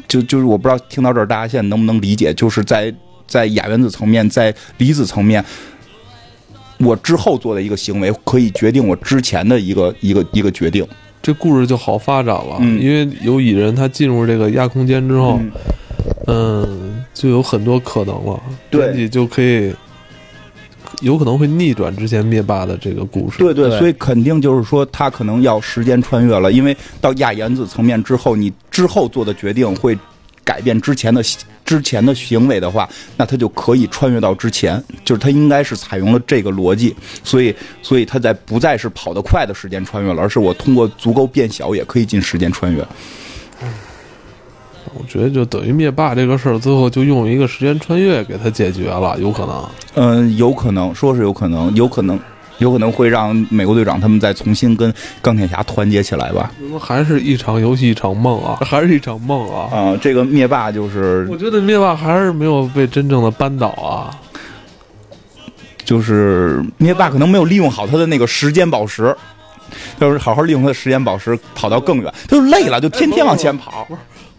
[0.08, 2.94] 就就是我不知道听到这儿大家现在能不能理解，就是在
[3.28, 5.44] 在亚原子层面，在离子层面，
[6.78, 10.88] 我之后做的一个行为可以决定我之前的一个一个一个决定。
[11.24, 12.80] 这故事就好发展了，嗯。
[12.80, 15.52] 因为有蚁人他进入这个亚空间之后，嗯。
[16.28, 18.88] 嗯，就有很多可能了，对。
[18.88, 19.74] 编辑就可以
[21.02, 23.40] 有可能会逆转之前灭霸的这个故事。
[23.40, 23.80] 对对，对。
[23.80, 29.98] 所以肯定就是说，他可能要时间穿越了，因为到亚原子层面之后，你之后做的决定会
[30.44, 31.22] 改变之前的
[31.66, 32.88] 之前的行为的话，
[33.18, 42.86] 那他就可以穿越到之前，就是他应该是采用了这个逻辑，所以所以他在不再是跑得快的时间穿越了，而是我通过足够变小也可以进时间穿越。
[44.96, 49.70] 我觉得就等于灭霸这个事儿，最后就用一个时间穿越给他解决了，有可能。
[49.96, 52.20] 嗯，有可能说是有可能，有可能。
[52.60, 56.52] 有可能会让美国队长他们再重新跟钢铁侠团结起来吧？
[56.80, 58.58] 还是一场游戏一场梦啊？
[58.62, 59.76] 还是一场梦啊？
[59.76, 64.10] 啊、这个灭霸就是我觉得灭霸还是没有被真正的扳倒啊。
[65.84, 69.14] 就是灭霸可能没有利用好他的那个时间宝石，
[70.00, 73.86] 要是好好利用他的时间宝石跑到更远，他就累了，就天天往前跑。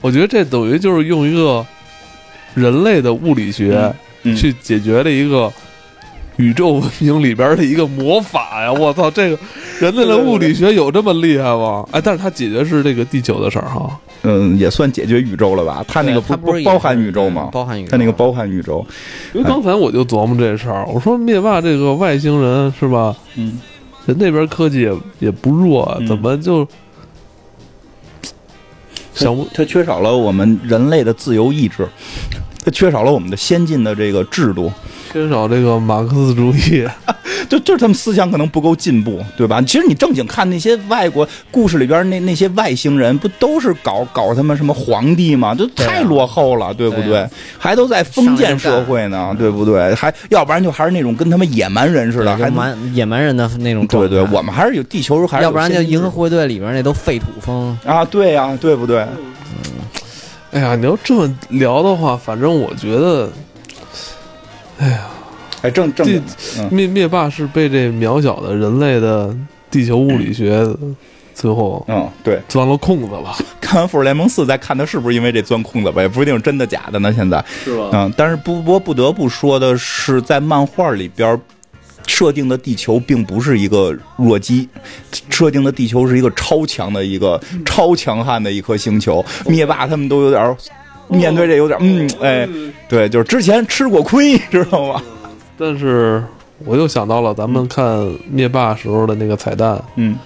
[0.00, 1.64] 我觉得这等于就是用一个
[2.54, 5.52] 人类的物理学嗯去解决了一个
[6.36, 8.72] 宇宙文明里边的一个魔法呀！
[8.74, 9.38] 我操，这个
[9.78, 11.86] 人类的物理学有这么厉害吗？
[11.92, 13.98] 哎，但是他解决是这个地球的事儿哈。
[14.22, 15.84] 嗯，也算解决宇宙了吧？
[15.86, 17.50] 他那个不不包含宇宙吗？
[17.52, 18.84] 包含宇宙，他那个包含宇宙，
[19.32, 23.14] 因为刚才我就琢磨这事儿，我说灭霸这个外星人是吧？
[23.36, 23.60] 嗯，
[24.06, 26.66] 人那边科技也也不弱，嗯怎么就
[29.14, 29.46] 想不？
[29.52, 31.86] 他缺少了我们人类的自由意志，
[32.64, 34.72] 他缺少了我们的先进的这个制度，
[35.14, 36.84] 缺少这个马克思主义？
[37.48, 39.62] 就就是他们思想可能不够进步，对吧？
[39.62, 45.54] 其实你正经看那些外国故事里边那那些外星人，不都是搞搞他们什么皇帝吗？
[45.54, 47.04] 就太落后了，对不对？
[47.04, 49.94] 对啊还都在封建社会呢，对不对？
[49.94, 54.08] 还要不然就还是那种跟他们野蛮人似的，还蛮野蛮人的那种状态。
[54.08, 59.02] 对对，我们还是有地球还是要不然就银河护卫队里边那都废土风，啊，对呀、对不对？
[59.02, 59.70] 嗯
[60.52, 63.28] 哎呀，你要这么聊的话，反正我觉得
[64.78, 65.06] 哎呀，
[65.62, 66.06] 哎，正正
[66.70, 69.34] 灭灭霸是被这渺小的人类的
[69.70, 70.66] 地球物理学
[71.34, 72.40] 最后嗯，对。
[72.48, 73.34] 钻了空子了？
[73.60, 77.12] 看完《复仇联盟四》再看他是不是因为这钻空子吧，也不一定是真的假的呢。
[77.12, 77.90] 现在，是吧？
[77.92, 81.40] 嗯，但是不不过不得不说的是，在漫画里边
[82.06, 84.68] 设定的地球并不是一个弱鸡，
[85.30, 89.24] 设定的地球是一个超强的一个超强悍的一颗星球。
[89.46, 90.56] 灭霸他们都有点儿
[91.08, 92.48] 面对这有点嗯，哎，
[92.88, 95.02] 对，就是之前吃过亏， 知道吗？
[95.58, 96.22] 但是
[96.64, 100.16] 我又想到了咱们看灭霸时候的那个彩蛋，嗯。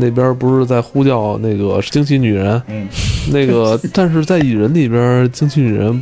[0.00, 2.86] 那边不是在呼叫那个惊奇女人，嗯，
[3.32, 6.00] 那个但是在蚁人里边，惊奇女人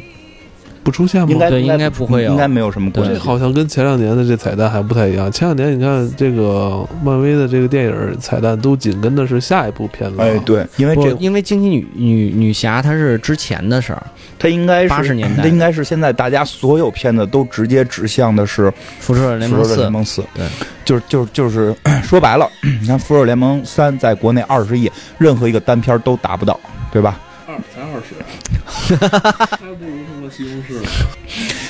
[0.87, 1.27] 不出现吗？
[1.29, 3.15] 应该对应该不不会有应该没有什么关系。
[3.15, 5.31] 这好像跟前两年的这彩蛋还不太一样。
[5.33, 14.07] 前两年你看这个漫威的这个电影彩蛋都紧跟的是下一部片子，哎，，对，因为这因为惊奇女女女侠她是之前的事儿，
[14.39, 18.69] 它应该是80年代她应该是现在大家所有片子都直接指向的是
[19.01, 20.23] 《复仇者联盟四复仇者联，盟四》。
[20.37, 20.47] 对，
[20.85, 21.75] 就是就是就是
[22.05, 26.61] 说白了，你看《复仇者联盟三》在国内二十亿，任何一个单片都达不到，
[26.93, 27.19] 对吧？
[27.57, 28.15] 二才二十，
[29.57, 30.89] 还不如他妈西红柿呢。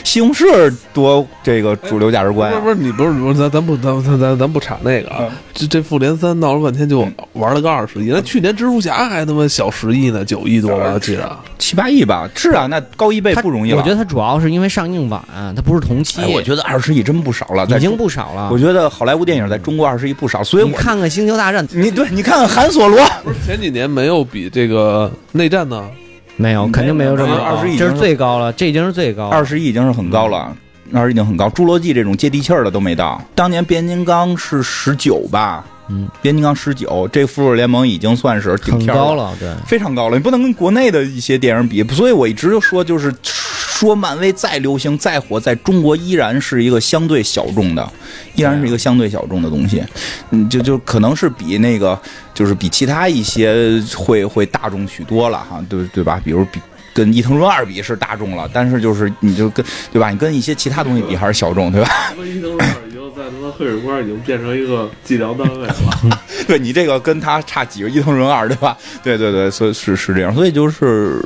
[0.07, 7.01] 西红柿多这个主流价值观啊不是不是，你不是不是咱咱不咱咱咱咱不查那个啊嗯，这这复联三闹了半天就
[7.33, 11.37] 玩了个二十亿，那去年蜘蛛侠还他妈小十亿呢，九亿多吧，我记得。
[11.59, 12.31] 七八亿吧？
[12.37, 13.79] 是啊，那高一倍不容易了。
[13.79, 15.21] 我觉得它主要是因为上映晚，
[15.57, 18.57] 它不是同期，哎，我觉得二十亿真不少了，已经不少了我。
[18.57, 25.91] 觉得好莱坞电影在中国二十亿不少，所以我你看看《星球大战》，你对你看看韩索罗，不是前几年没有比这个内战呢？
[26.37, 29.31] 没有，肯定没有这么没有高20亿这是最高了，这已经是最高了。
[29.31, 30.55] 二十亿已经是很高了。
[30.93, 33.21] 二十亿已经很高，侏罗纪这种接地气儿的都没到。
[33.35, 35.65] 当年变形金刚是十九吧？
[35.89, 39.49] 嗯，变形金刚十九，这复仇者联盟已经算是顶天儿很高，了，对。
[39.67, 40.17] 非常高了。
[40.17, 43.13] 你不能跟国内的一些电影比，所以我一直就说，就是
[43.77, 47.87] 说漫威再流行再火，在中国依然是一个相对小众的，
[48.35, 49.85] 依然是一个相对小众的东西。
[50.31, 52.01] 嗯，就就可能是比那个，
[52.33, 56.21] 就是比其他一些会会大众许多了哈，对对吧？
[56.25, 56.59] 比如比。
[56.95, 59.63] 跟伊藤润二比是大众了，但是就是你就跟
[59.93, 60.09] 对吧？
[60.09, 61.91] 你跟一些其他东西比还是小众，对吧？
[62.25, 65.77] 伊藤润二已经在他妈黑水关已经变成一个计量单位了。
[66.49, 68.75] 对你这个跟他差几个伊藤润二，对吧？
[69.05, 71.23] 对对对，所以是是这样，所以就是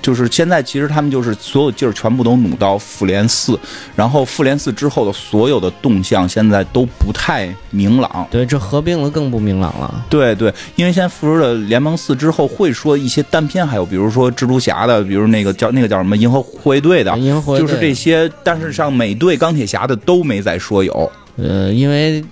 [0.00, 3.58] 就是现在其实他们就是所有劲儿全部都努到复联四，
[3.96, 8.26] 然后复联四之后的所有的动向现在都不太明朗。
[8.30, 10.04] 对，这合并了更不明朗了。
[10.08, 18.30] 对对，因为现在复仇者联盟四之后会说一些单片，还有比如说蜘蛛侠的，比如那个叫那个叫什么银河护卫队的，银河护卫队就是这些。
[18.44, 21.12] 但是像美队、钢铁侠的都没再说有。
[21.36, 22.22] 呃，因为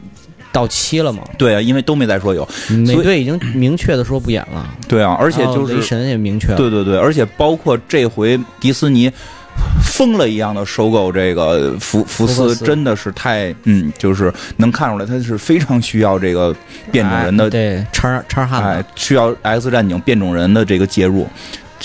[0.53, 2.49] 到期了嘛，对啊，因为都没再说有。
[2.68, 9.11] 美队已经明确的说不演了，对啊，而且就是雷神也明确了，对对对，而且包括这回迪斯尼
[9.82, 16.55] 疯了一样的收购这个福福斯，真的是太嗯，就是能看出来他是非常需要这个
[16.92, 21.26] 变种人的哎对叉叉汉哎，，需要 X 战警变种人的这个介入。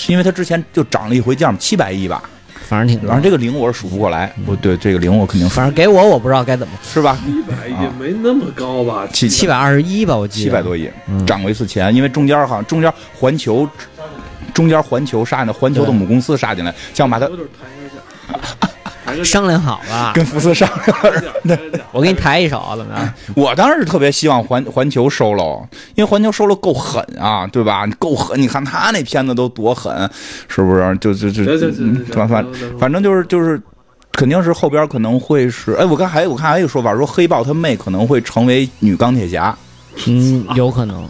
[0.08, 2.20] 因为他之前就涨了一回价，七百亿吧，
[2.66, 7.18] 反正挺多反正这个零我是数不过来，我对这个零我肯定反正给我我不知道该怎么，是吧？
[7.26, 9.06] 一百也没那么高吧？
[9.12, 10.44] 七七百二十一吧，我记得。
[10.46, 11.24] 七百多亿，嗯。
[11.26, 13.68] 涨过一次钱，因为中间好像中间环球，
[14.52, 17.28] 中间环球杀进来，环球的母公司杀进来，想把它
[19.22, 20.66] 商量好了，跟福斯商
[21.44, 21.58] 量。
[21.92, 23.14] 我给你抬一手，怎么样？
[23.36, 27.86] 我当然是特别希望环环球收了，因为环球收了够狠啊，对吧？
[27.98, 28.40] 够狠！
[28.40, 30.10] 你看他那片子都多狠，
[30.48, 30.96] 是不是？
[30.98, 31.44] 就就就
[32.14, 32.44] 反反
[32.80, 33.60] 反正就是就是，
[34.12, 39.56] 肯定是后边可能会是，哎，我看还有我看还有一个说法说黑豹他妹可能会成为女钢铁侠，
[40.06, 41.08] 嗯，有可能，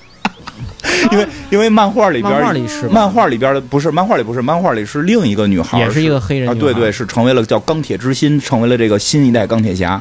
[1.12, 6.72] 因为 因为漫画里边漫画里是漫画里边的不是漫画里不是漫画里是另一个女孩，也是一个黑人啊，女孩。
[6.72, 10.00] 对对，是成为了叫钢铁之心，成为了这个新一代钢铁侠，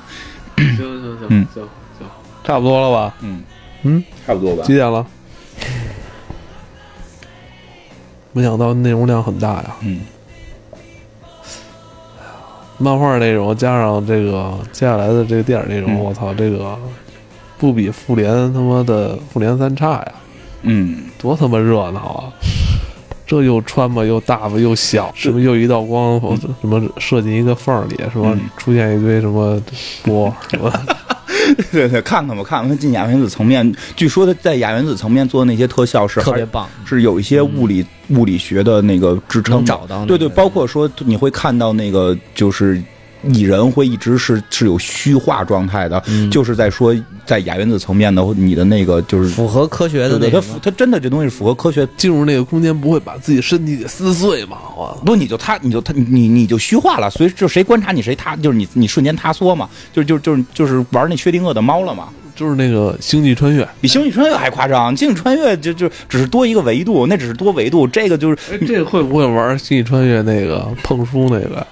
[0.57, 1.47] 行行行嗯。
[1.53, 1.63] 行
[1.99, 2.07] 行，
[2.43, 3.13] 差不多了吧？
[3.21, 3.41] 嗯。
[3.83, 4.63] 嗯，差不多吧。
[4.63, 4.75] 几。
[4.75, 5.05] 点了？
[8.31, 10.01] 没想到内容量很大呀，嗯，
[12.79, 15.99] 漫画内容加上这个接下来的这个电影内容，嗯。
[15.99, 16.75] 我操，这个
[17.59, 20.11] 不比复联他妈的复联三差呀，
[20.63, 22.33] 嗯，多他妈热闹啊！
[23.25, 25.31] 这又穿吧，又大吧，又小，是。
[25.31, 26.19] 不是又一道光，
[26.61, 28.41] 什么射进一个缝里，什么嗯。
[28.57, 29.59] 出现一堆什么
[30.03, 30.71] 波， 什么
[31.71, 42.81] 对对，看看吧，看看他进亚原子层面，据说他在亚原子层面做的那些特效是特别棒，是有一些物理、物理学的那个支撑找到对对，包括说你会看到那个就是
[43.23, 46.95] 蚁人会一直是是有虚化状态的，嗯就是在说
[47.25, 51.87] 在亚原子层面的你的那个就是符合科学的那种符它真的这东西符合科学。
[51.95, 54.57] 进入那个空间不会把自己身体给撕碎吗？
[55.05, 71.65] 不，你就他，你就他，你你就虚化了，所以就谁观察你谁塌，就是你你瞬间塌缩嘛，就就就是就是玩那薛定谔的猫了嘛，就是那个星际穿越，比星际穿越还夸张，星际穿越就就只是多一个维度，那只是多维度，这个就是哎，这个会不会玩星际穿越那个碰书那个？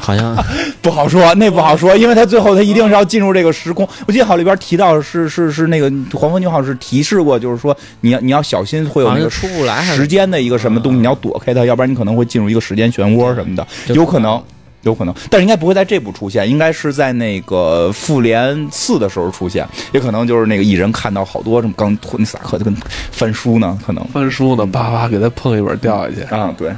[0.00, 0.36] 好像
[0.82, 3.88] 不好说，那不好说，因为他最后他一定是要进入这个时空。
[4.06, 14.42] 我记得好里边提到是是是那个黄蜂女好像是提示过，就是说你要你要小心会有那个出不来时间的一个什么东西，你要躲开它，要不然你可能会进入一个时间漩涡什么的，有可能。
[14.82, 22.74] 有可能，但是应该不会在这部出现，应该是在那个复联四的时候出现，也可能就是那个蚁人看到好多什么刚托尼斯塔克就跟
[23.12, 26.22] 翻书呢，可能翻书呢，叭叭给他碰一本掉下去。
[26.34, 26.72] 啊，对，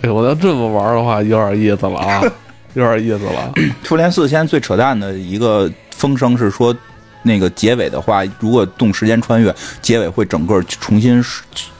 [0.00, 2.22] 哎呦，我要这么玩的话，有点意思了啊，
[2.74, 3.52] 有点意思了。
[3.84, 6.74] 复联四现在最扯淡的一个风声是说，
[7.22, 11.22] 那个结尾的话，如果动时间穿越，结尾会整个重新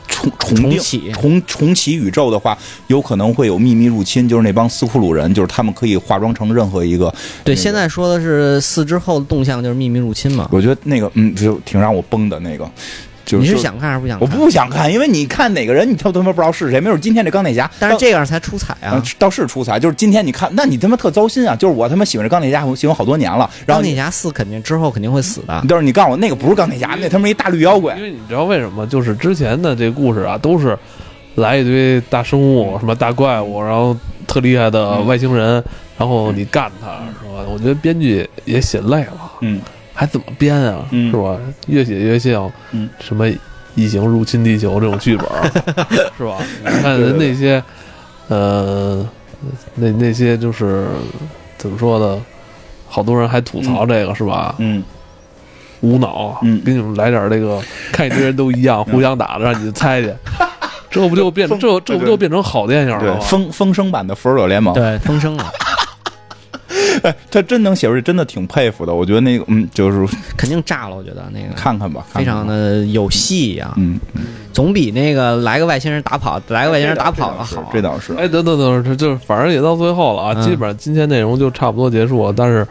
[0.07, 2.57] 重重启重重启宇宙的话，
[2.89, 7.09] 有可能会有秘密入侵，就是那帮斯库鲁人，就是他们可以化妆成任何一个。
[7.43, 10.49] 对，那个现在说的是四之后的动向就是秘密入侵嘛。
[10.53, 12.71] 我觉得那个嗯，就挺让我崩的那个。
[13.25, 14.37] 就是你是想看还是不想看我？
[14.37, 16.81] 不想看，因为你看哪个人，你他他妈不知道是谁。
[16.81, 19.03] 没准今天这钢铁侠，但是这样才出彩啊嗯！
[19.19, 21.55] 倒是出彩，就是今天你看，那你他妈特糟心啊！
[21.55, 25.65] 就是我他妈喜欢这钢铁侠，我喜欢好多年了，然钢铁侠四肯定之后肯定会死的。
[25.69, 28.03] 就是你告诉我那个不是钢铁侠，那他妈一大绿妖怪因。
[28.03, 28.87] 为你知道为什么？
[28.87, 30.77] 就是之前的这故事啊，都是
[31.37, 33.97] 来一堆大生物，什么大怪物，然后
[34.27, 35.63] 特厉害的外星人，
[35.97, 36.89] 然后你干他，
[37.21, 37.45] 是吧？
[37.53, 39.61] 我觉得编剧也写累了，嗯
[40.03, 40.85] 还怎么编啊？
[40.91, 41.39] 嗯是吧？
[41.69, 43.25] 越写越像嗯什么
[43.77, 45.47] 异形入侵地球这种剧本儿，
[46.19, 46.39] 是吧？
[46.65, 47.63] 你看人那些，
[48.27, 49.09] 呃，
[49.77, 50.89] 那那些就是
[51.57, 52.21] 怎么说呢？
[52.89, 54.57] 好多人还吐槽这个、是吧？
[54.59, 54.83] 嗯，
[55.83, 60.13] 无脑，嗯给你们来点这个，看一堆人都一样，互相打的，让你们猜去，
[60.91, 63.21] 这不就变这这不就变成好电影了？
[63.21, 65.51] 风风声版的复仇者联盟，对，风声啊，
[67.03, 68.95] 哎， 他真能写出来，真的挺佩服的。
[68.95, 74.23] 我觉得那个， 嗯，就是肯定炸了，我觉得那个看看吧，看看吧非常，的有戏呀，嗯，嗯
[74.53, 77.71] 总比那个来个外星人打跑，来个外星人打跑了好。
[77.73, 78.13] 这倒是。
[78.15, 82.33] 哎，等等等，这就是反正也到最后了啊，嗯基本上今天内容就差不多结束了。
[82.37, 82.67] 但是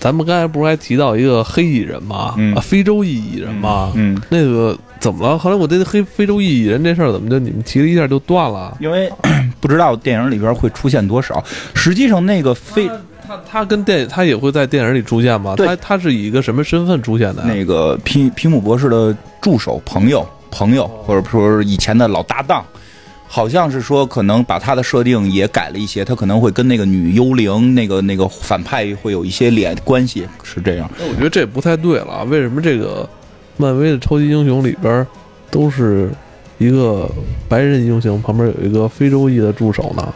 [0.00, 2.34] 咱们刚才不是还提到一个黑蚁人吗？
[2.36, 3.92] 嗯啊，非洲裔蚁人吗？
[3.94, 5.38] 嗯，那个怎么了？
[5.38, 8.76] 后来我这黑非洲裔蚁人这事儿怎么就你们提了一下就断了？
[8.80, 9.10] 因为
[9.60, 11.42] 不知道电影里边会出现多少。
[11.74, 12.90] 实际上，那个非
[13.26, 15.54] 他他跟电他也会在电影里出现吗？
[15.56, 17.48] 他他是以一个什么身份出现的呀？
[17.48, 22.64] 那个皮皮姆博士的助手、朋友、朋友，或者说以前的老搭档，
[23.26, 30.90] 好像是说可能把他的设定也改了一些，他可能会跟那个女幽灵、那个那个反派会有一些联关系，是这样。
[30.98, 32.22] 那我觉得这不太对了啊。
[32.24, 33.08] 为什么这个
[33.56, 35.06] 漫威的超级英雄里边
[35.50, 36.10] 都是
[36.58, 37.10] 一个
[37.48, 40.14] 白人英雄，旁边有一个非洲裔的助手呢？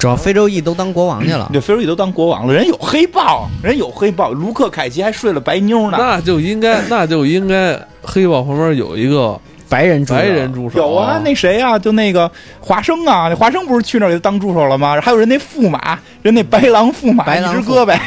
[0.00, 5.98] 主要非洲裔都当国王去了，对，非洲裔都当国王了，人有黑豹，人有黑豹，卢克凯奇还睡了白妞呢。
[6.00, 9.38] 那就应该， 那就应该黑豹旁边有一个
[9.68, 10.78] 白人主白人助手。
[10.78, 12.30] 有啊，那谁啊，就那个
[12.60, 14.98] 华生啊，那华生不是去那儿当助手了吗？
[15.02, 17.98] 还有人那驸马，人那白狼驸马一白狼驸只胳膊，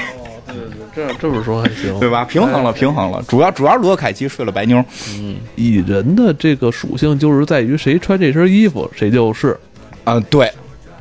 [0.96, 2.26] 这这么说还行，对吧？
[2.26, 3.24] 平衡了，平衡了。
[3.28, 4.84] 主要主要卢克凯奇睡了白妞，
[5.16, 9.56] 嗯蚁人的这个属性就是在于谁穿这身衣服，谁就是。
[10.04, 10.52] 啊，对，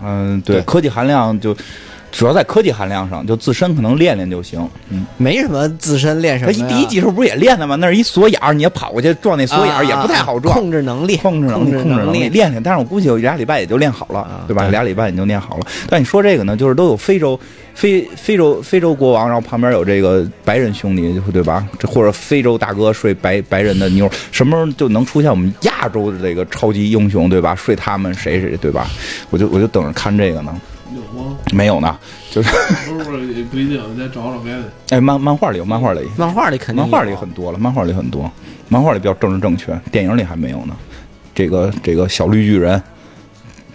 [0.05, 1.57] 嗯，对，科技含量就
[2.13, 4.69] 主要在科技含量上，就自身可能练练就行。
[4.91, 6.59] 嗯，没什么自身练什么呀。
[6.61, 7.75] 他一第一季时候不是也练的吗？
[7.77, 10.55] 那是一锁眼儿，你也跑过去撞那锁眼儿也不太好撞。
[10.55, 12.63] 啊控制能力，控制能力，控制能力，练练。
[12.63, 14.69] 但是我估计有俩礼拜也就练好了，啊对吧？
[14.69, 15.67] 俩礼拜你就练好了。
[15.89, 17.39] 但你说这个呢，就是都有非洲
[17.75, 21.67] 非非洲非洲国王，然后旁边有这个白人兄弟，对吧？
[21.79, 27.55] 这或者非洲大哥睡白白人的妞，什么时候就能出现我们亚洲的这个超级英雄，对吧？
[27.55, 28.87] 睡他们谁谁，对吧？
[29.31, 30.55] 我就我就等着看这个呢。
[31.53, 31.99] 没有呢，
[32.31, 32.51] 就是。
[32.87, 34.63] 不是不是，也不一定，再找找别的。
[34.91, 36.01] 哎，漫漫画里有，漫画里。
[36.17, 38.31] 漫画里肯定漫画里很多了，漫画里很多，
[38.69, 40.77] 漫画里比较政治正确，电影里还没有呢。
[41.35, 42.83] 这个这个小绿巨人，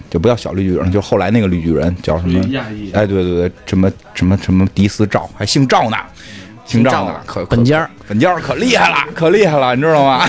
[0.10, 2.40] 就不叫小绿巨人，就后来那个绿巨人叫什么？
[2.50, 5.98] 亚裔，哎，对对对，什么什么什么迪斯赵，还姓赵呢，
[6.66, 7.90] 姓赵呢，可可本家儿。
[8.08, 10.28] 本家儿可厉害了，可厉害了，你知道吗？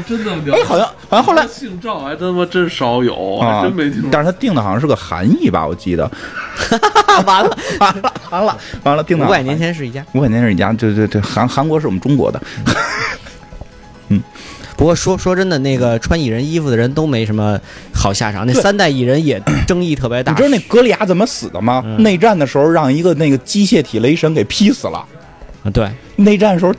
[0.08, 4.08] 真的哎，好像好像后来姓赵还他妈真少有，啊还真没听说。
[4.10, 6.10] 但是他定的好像是个韩裔吧，我记得。
[7.26, 10.04] 完了，完了完了完了，定的五百年前是一家。
[10.14, 12.40] 五百年前是一家，对对对，韩韩国是我们中国的。
[14.08, 14.22] 嗯
[14.76, 17.56] 不过说说真的，那个穿蚁人衣服的人都没什么
[17.94, 18.44] 好下场。
[18.44, 20.32] 那三代蚁人也争议特别大。
[20.32, 21.80] 你知道那格里亚怎么死的吗？
[21.86, 24.98] 嗯内战的时候让一个那个机械体雷神给劈死了。
[25.62, 26.74] 啊对，内战的时候，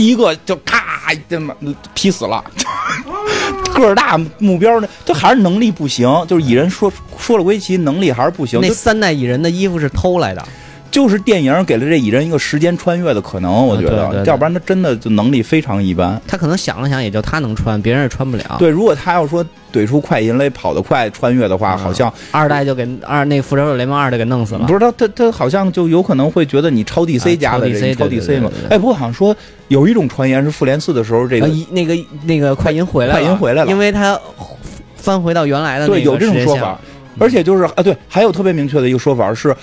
[0.00, 1.54] 第一个就咔这么
[1.92, 2.42] 劈死了。
[3.76, 8.58] 个儿大目标呢，就还是能力不行，就是蚁人说说了归齐，能力还是不行。
[8.62, 10.42] 那三代蚁人的衣服是偷来的。
[10.90, 16.20] 就是电影给了这蚁人一个时间穿越的可能，我觉得，对对对要不然他真的就能力非常一般。
[16.26, 18.56] 他可能想了想，也就他能穿，别人也穿不了。
[18.58, 24.66] 对，如果他要说怼出快银来跑得快穿越的话，嗯好像二代就给二那复仇者联盟二代给弄死了。
[24.66, 29.34] 不是他他他好像就有可能会觉得你超 DC 家的超 DC 对嘛哎，不过好像说
[29.68, 34.18] 有一种传言是复联四的时候这呃，个一那个那个快银回来了，快银回来了因为他
[34.96, 36.76] 翻回到原来的那个对有这种说法，
[37.18, 39.54] 而且就是啊对，还有特别明确的一个说法是。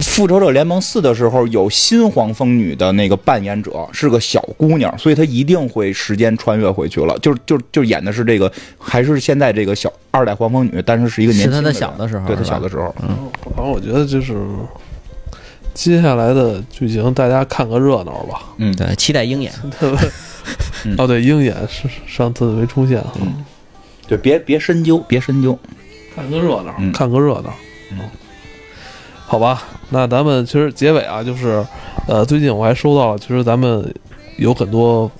[0.00, 7.18] 复仇者联盟四的时候有新黄蜂女的那个扮演者是个小姑娘，所以她一定会时间穿越回去了。
[7.18, 12.94] 就就就演的是这个，还是现在这个小二代黄蜂女，但是是一个年轻的人小的时候，对她小的时候。
[13.02, 13.16] 嗯
[13.56, 14.36] 反正我觉得就是
[15.74, 18.42] 接下来的剧情，大家看个热闹吧。
[18.58, 19.52] 嗯，对，期待鹰眼。
[20.96, 23.44] 哦，对，鹰眼是上次没出现哈，嗯
[24.06, 25.58] 对，别别深究，别深究。
[26.14, 27.52] 看个热闹，嗯看个热闹。
[27.90, 27.98] 嗯，
[29.30, 31.62] 好吧，那咱们其实结尾啊，就是
[32.06, 33.94] 呃，最近我还收到了，其实咱们
[34.38, 35.10] 有很多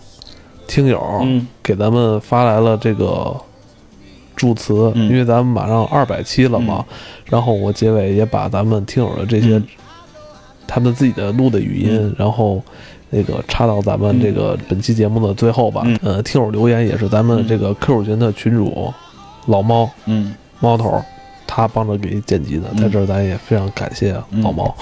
[0.67, 1.47] 听友嗯。
[1.63, 3.37] 给咱们发来了这个
[4.35, 5.11] 祝词，嗯。
[5.11, 6.83] 因为咱们马上二百期了嘛，
[7.27, 9.67] 然后我结尾也把咱们听友的这些、嗯。
[10.67, 12.15] 他们自己的录的语音，嗯。
[12.19, 12.63] 然后。
[13.11, 15.81] 那个插到咱们这个本期节目的最后吧。
[15.87, 15.99] 嗯。
[16.03, 18.93] 呃，听友留言也是咱们这个 QQ 群的群主
[19.47, 20.35] 老猫嗯。
[20.61, 21.03] 猫头，
[21.49, 24.73] 他帮着给剪辑的，嗯在这儿咱也非常感谢嗯老猫。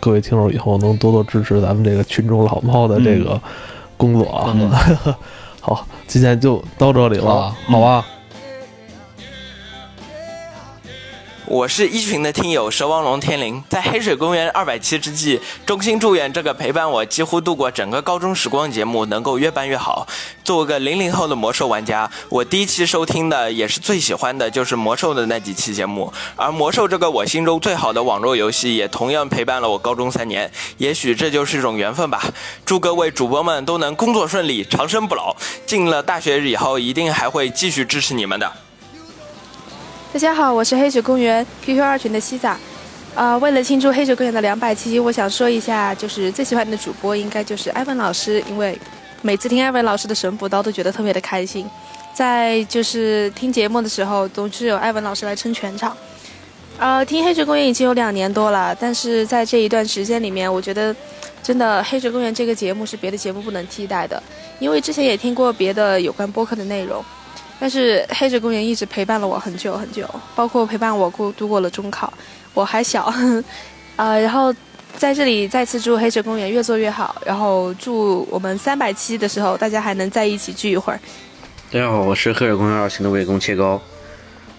[0.00, 3.40] 各位听友以后能多多支持咱们这个群众老猫的这个
[3.96, 4.52] 工作啊。
[4.54, 4.70] 嗯
[5.60, 8.04] 好，今天就到这里了，好好吧？
[11.48, 20.04] 我是一群的听友蛇王龙天灵，在黑水公园二百期之际，衷心祝愿这个陪伴我几乎度过整个高中时光节目能够越办越好。
[20.42, 30.50] 作为个零零后的魔兽玩家，我第一期收听的也是最喜欢的就是魔兽的那几期节目，而魔兽这个我心中最好的网络游戏也同样陪伴了我高中三年。
[30.78, 32.24] 也许这就是一种缘分吧。
[32.64, 35.36] 祝各位主播们都能工作顺利，长生不老。
[35.64, 38.65] 进了大学以后，一定还会继续支持你们的。
[40.16, 42.56] 大家好，我是黑水公园 QQ 二群的西仔。
[43.14, 48.80] 呃，为了庆祝黑水公园的两百期，我想说一下，就是最喜欢的主播应该就是艾文老师，因为
[49.20, 51.68] 每次听艾文老师的神补刀都觉得特别的开心。
[52.14, 55.94] 在就是听节目的时候，总是有艾文老师来撑全场。
[56.78, 60.96] 呃，听黑水公园已经有两年多了，但是在这一段时间里面，我觉得
[61.42, 64.22] 真的黑水公园这个节目是别的节目不能替代的，
[64.60, 67.04] 因为之前也听过别的有关播客的内容。
[67.58, 72.12] 但是黑水公园一直陪伴了我很久很久，包括陪伴我过度过了中考，
[72.54, 73.12] 我还小，
[73.96, 74.54] 呃，然后
[74.96, 81.00] 在这里再次祝黑水公园越做越好，然后祝我们三百期的时候大家还能在一起聚一会儿。
[81.70, 83.80] 大家好，我是黑水公园二群的魏公切糕。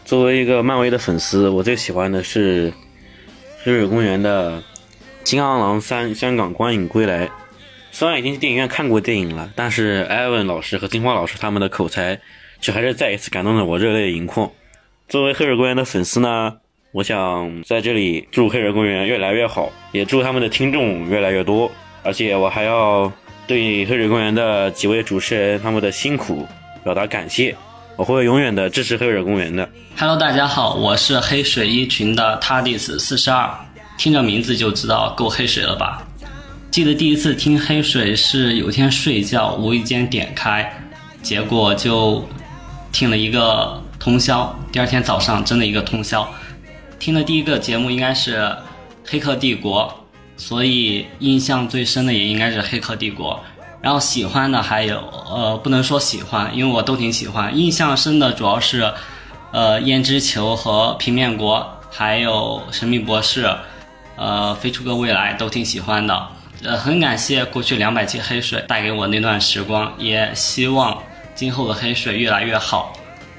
[0.03, 2.73] 作为一个漫威的粉丝，我最喜欢的是
[3.63, 4.57] 黑水公园的
[5.23, 7.27] 《金刚狼三：香港观影归来》。
[7.91, 12.19] 虽然已经去电影院看过电影了，但是艾文老师和金花老师他们的口才，
[12.67, 14.51] 却还是再一次感动了我热泪盈眶。
[15.07, 16.53] 作为黑水公园的粉丝呢，
[16.91, 21.71] 我想在这里祝黑水公园越来越好，也祝他们的听众越来越多。
[22.03, 23.09] 而且我还要
[23.47, 26.45] 对黑水公园的几位主持人他们的辛苦
[26.83, 27.55] 表达感谢。
[27.95, 29.69] 我会永远的支持黑水公园的。
[29.97, 33.49] Hello，大家好，我是黑水一群的 Tardis 四十二，
[33.97, 36.05] 听着名字就知道够黑水了吧？
[36.69, 40.69] 记得第一次听黑水是有天睡觉无意间点开，
[41.21, 42.27] 结果就
[42.97, 46.27] 听了一个通宵，第二天早上真的一个通宵。
[46.97, 48.39] 听的第一个节目应该是
[49.05, 49.83] 《黑客帝国》，
[50.41, 53.35] 所以印象最深的也应该是《黑客帝国》。
[53.83, 54.97] 然后喜欢的还有，
[55.29, 57.55] 呃，不能说喜欢，因为我都挺喜欢。
[57.55, 58.91] 印象深的主要是，
[59.51, 63.47] 呃，胭脂球和平面国，还有神秘博士，
[64.15, 66.27] 呃，飞出个未来都挺喜欢的。
[66.63, 70.97] 呃，很感谢过去两百期黑水带给我那段时光，也希望
[71.37, 72.93] 今后的黑水越来越好。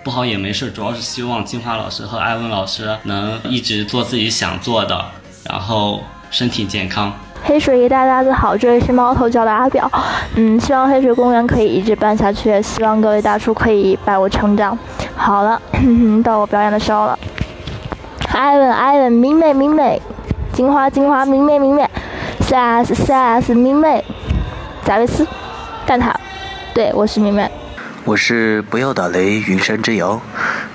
[0.04, 5.04] 不好也没事，主要是希望金花老师和艾文老师能一直做自己想做的，
[5.42, 6.00] 然后
[6.30, 7.12] 身体健康。
[7.42, 9.90] 黑水一大大家好，这里是猫头叫的阿表，
[10.36, 14.78] 嗯，希望黑水公园可以一直办下去，希望各位大叔可以伴我成长。
[15.16, 15.60] 好了，
[16.22, 17.18] 到我表演的时候了。
[18.32, 20.00] 艾文，艾文，明媚，明媚，
[20.52, 21.84] 金花，金花，明媚，明媚
[22.38, 24.04] ，S S S 明媚，
[24.84, 25.26] 贾维斯，
[25.84, 26.14] 蛋挞！
[26.72, 27.50] 对，我是明媚。
[28.08, 30.22] 我是不要打雷，云山之遥。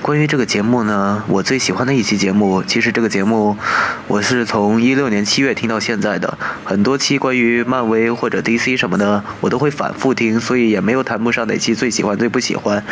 [0.03, 3.57] 关于这个节目呢，我最喜欢的一期节目，其实这个节目
[4.09, 12.83] 我是从一六年七月听到现在的，很多期关于漫威或者 DC 什么的，我都会反复听，所以也没有谈不上哪期最喜欢最不喜欢。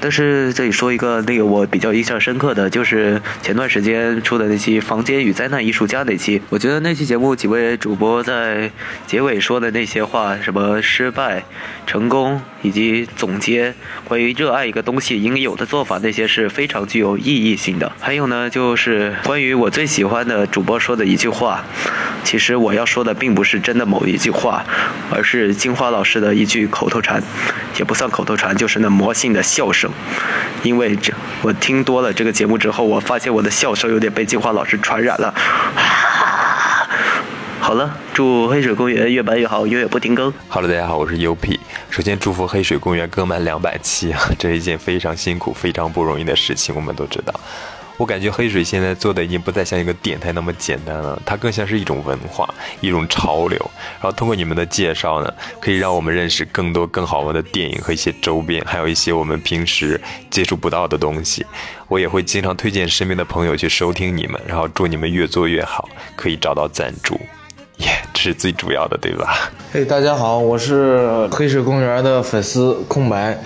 [0.00, 8.70] 但是这里说一个那个我比较印象深刻的，就是前段时间出的那期《房间与灾难艺术家》那期，我觉得那期节目几位主播在
[9.04, 11.42] 结尾说的那些话，什么失败、
[11.88, 13.74] 成功以及总结。
[14.04, 17.90] 关于热爱一个东西应有的做法，那些是非常具有意义性的。
[17.98, 21.64] 还有呢，就是关于我最喜欢的主播说的一句话，
[22.22, 24.64] 其实我要说的并不是真的某一句话，
[25.10, 27.22] 而是金花老师的一句口头禅，
[27.78, 29.90] 也不算口头禅，就是那魔性的笑声。
[30.62, 35.34] 因为这我听多了这个节目之后，我发现我的笑声有点被金花老师传染了。
[37.62, 40.34] 好了，祝黑水公园越办越好，永远不停更。
[40.48, 41.60] Hello，大家好，我是 UP。
[41.90, 47.32] 首先祝福黑水公园更满两百期啊， 这是一件非常辛苦、非常不容易的事情，我们都知道。
[47.96, 53.70] 我感觉黑水现在做的已经不再像一个电台那么简单了，它更像是一种文化、一种潮流。
[54.00, 61.46] 然后通过你们的介绍呢，可以让我们认识更多更好玩的电影和一些周边，还有一些我们平时接触不到的东西。
[61.86, 67.20] 我也会经常推荐身边的朋友去收听你们，然后祝你们越做越好，可以找到赞助。
[67.82, 69.50] 耶、这是最主要的，对吧？
[69.72, 73.36] 嘿、大家好，我是黑水公园的粉丝空白。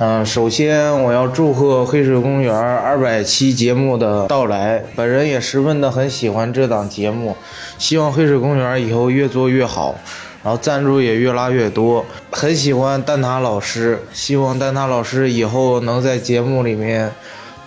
[0.00, 7.34] 嗯、首先我要祝贺黑水公园二百期节目的到来，本人也十分的很喜欢这档节目，
[7.78, 9.98] 希望黑水公园以后越做越好，
[10.44, 12.04] 然后赞助也越拉越多。
[12.30, 17.10] 很喜欢蛋挞老师，希望蛋挞老师以后能在节目里面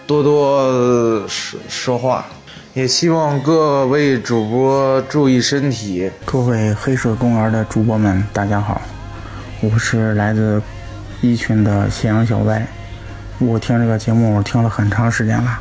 [0.05, 2.27] 多多说说话。
[2.73, 6.09] 也希望各位主播注意身体。
[6.23, 8.81] 各位黑水公园的主播们，大家好，
[9.59, 10.61] 我是来自
[11.19, 12.65] 一群的斜阳小歪。
[13.39, 15.59] 我听这个节目听了很长时间了，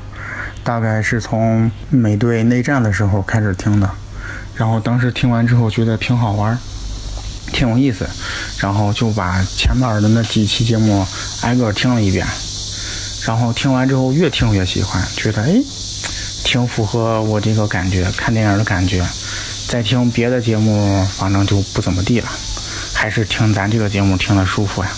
[0.63, 3.91] 大概是从美队内战的时候开始听的，
[4.55, 6.57] 然后当时听完之后觉得挺好玩，
[7.53, 8.09] 挺有意思，
[8.61, 11.05] 然后就把前面的那几期节目
[11.43, 12.25] 挨个听了一遍，
[13.27, 15.61] 然后听完之后越听越喜欢，觉得哎。
[16.51, 19.01] 挺符合我这个感觉，看电影的感觉。
[19.69, 22.29] 再听别的节目，反正就不怎么地了，
[22.93, 24.91] 还是听咱这个节目听得舒服呀。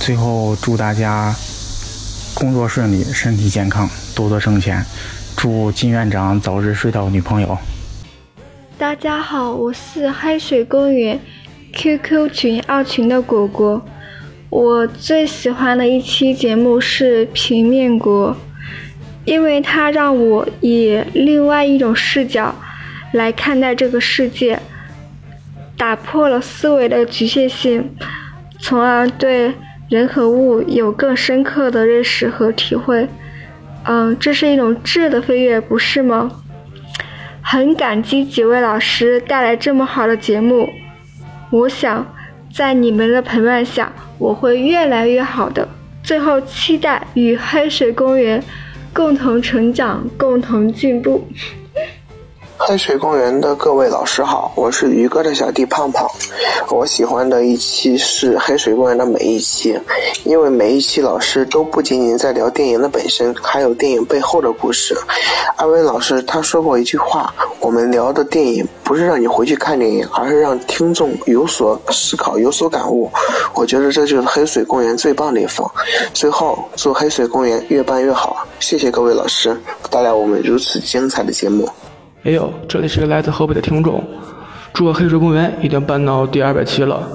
[0.00, 1.36] 最后祝大家
[2.32, 4.82] 工作顺利，身体健康，多多挣钱。
[5.36, 7.58] 祝金院长早日睡到女朋友。
[8.78, 11.20] 大家好，我是黑水公园
[11.74, 13.84] QQ 群二群的果果。
[14.48, 18.30] 我最喜欢的一期节目是《平面国》。
[19.24, 22.54] 因为它让我以另外一种视角
[23.12, 24.58] 来看待这个世界，
[25.76, 27.90] 打破了思维的局限性，
[28.58, 29.54] 从而对
[29.88, 33.08] 人和物有更深刻的认识和体会。
[33.84, 36.30] 嗯，这是一种质的飞跃，不是吗？
[37.40, 40.68] 很感激几位老师带来这么好的节目，
[41.50, 42.06] 我想
[42.52, 45.68] 在你们的陪伴下，我会越来越好的。
[46.02, 48.42] 最后，期待与黑水公园。
[48.94, 51.26] 共同成长，共同进步。
[52.56, 56.08] 黑水公园的各位老师好，我是鱼哥的小弟胖胖。
[56.70, 59.78] 我喜欢的一期是黑水公园的每一期，
[60.22, 64.96] 因为每一期老师都不仅仅在聊电影的本身，还有电影背后的故事。
[65.56, 73.10] 艾文老师他说过一句话：我们聊的电影不是让你回去看电影，而是让听众有所思考、有所感悟。
[73.54, 75.70] 我觉得这就是黑水公园最棒的地方。
[76.14, 79.54] 最后，祝黑水公园越办越好，谢谢各位老师
[79.90, 81.68] 带来我们如此精彩的节目。
[82.24, 84.02] 哎呦，这里是个来自河北的听众，
[84.72, 87.06] 住个黑水公园已经搬到第二百期了。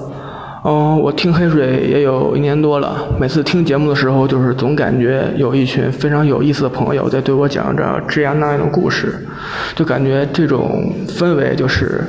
[0.64, 9.26] 嗯，我听黑水也有一年多了，每次听节目的时候，就是总感觉有一群非常有意思的朋友在对我讲着这样那样的故事，
[9.74, 12.04] 就感觉这种氛围就是，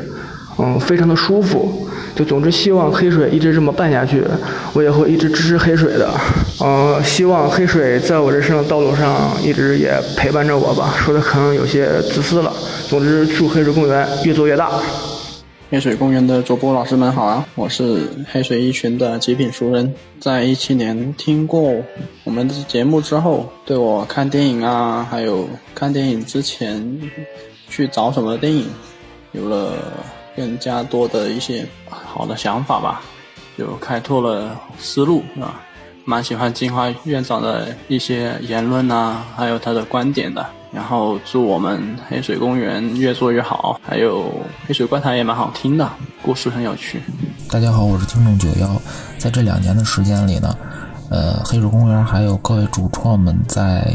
[0.62, 1.88] 嗯，非常的舒服。
[2.14, 4.22] 就总之希望黑水一直这么办下去，
[4.74, 6.12] 我也会一直支持黑水的。
[6.60, 10.94] 呃，希望黑水在我人生的道路上一直也陪伴着我吧。
[10.98, 12.54] 说的可能有些自私了。
[12.90, 14.72] 总之，祝黑水公园越做越大。
[15.72, 21.74] 黑水公园的主播老师们好啊，我是黑水一群的极品熟人，在一七年听过
[22.26, 27.00] 我们的节目之后，对我看电影啊，还有看电影之前
[27.70, 28.66] 去找什么电影，
[29.32, 29.72] 有了
[30.42, 33.00] 更加多的一些好的想法吧，
[33.56, 35.62] 就开拓了思路啊，
[36.04, 40.44] 蛮喜欢金花院长的一些言论啊，还有他的观点的。
[40.74, 44.34] 然后祝我们黑水公园越做越好，还有
[44.66, 45.88] 黑水怪谈也蛮好听的，
[46.24, 47.00] 故事很有趣。
[47.48, 48.82] 大家好，我是听众九幺。
[49.20, 50.58] 在这两年的时间里呢，
[51.12, 53.94] 呃，黑水公园还有各位主创们在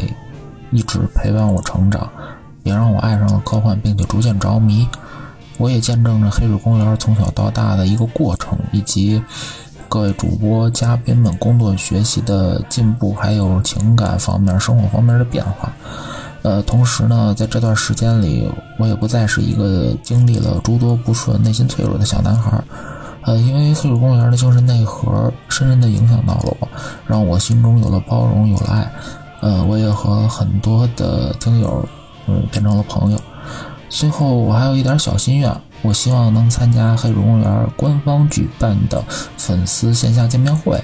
[0.71, 2.09] 一直陪伴我成长，
[2.63, 4.87] 也让我爱上了科幻，并且逐渐着迷。
[5.57, 9.21] 我也见证着黑水公园从小到大的一个过程，以及
[9.89, 15.71] 各位主播、嘉宾们工作学习的进步，还有情感方面、生活方面的变化。
[16.43, 22.63] 呃，同时呢，在这段时间里，我也不再是一个经历了诸多不顺、内心脆弱的小男孩。
[23.23, 26.67] 呃，因为黑水公园的精神内核深深地影响到了我，
[27.05, 28.91] 让我心中有了包容，有了爱。
[29.41, 31.83] 呃，我也和很多的听友，
[32.27, 33.19] 嗯，变成了朋友。
[33.89, 35.51] 最后，我还有一点小心愿，
[35.81, 39.01] 我希望能参加黑水公园官方举办的
[39.37, 40.79] 粉丝线下见面会。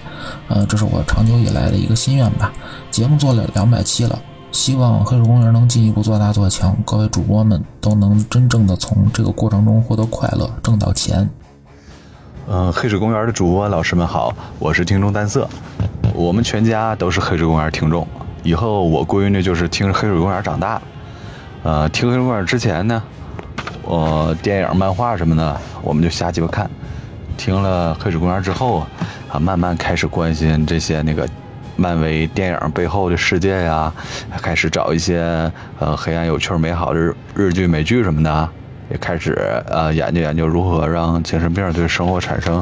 [0.47, 2.51] 呃，这是我长久以来的一个心愿吧。
[2.89, 4.19] 节目做了两百期了。
[4.51, 11.27] 希望黑水公园能进一步做大做强，各位主播们都能真正的从这个过程中获得快乐，挣到钱。
[12.47, 15.49] 嗯、黑水公园的主播老师们好，我是听众淡色，
[16.13, 18.07] 我们全家都是黑水公园听众，
[18.43, 20.81] 以后我闺女就是听着黑水公园长大的。
[21.63, 23.01] 呃，听黑水公园之前呢，
[23.83, 26.69] 我电影、漫画什么的，我们就瞎鸡巴看。
[27.37, 28.85] 听了黑水公园之后
[29.31, 31.27] 啊，慢慢开始关心这些那个
[31.77, 33.91] 漫威电影背后的世界呀，
[34.41, 35.49] 开始找一些
[35.79, 38.49] 呃黑暗、有趣、美好的日日剧、美剧什么的，
[38.91, 42.61] 也开始呃研究研究如何让精神病对生活产生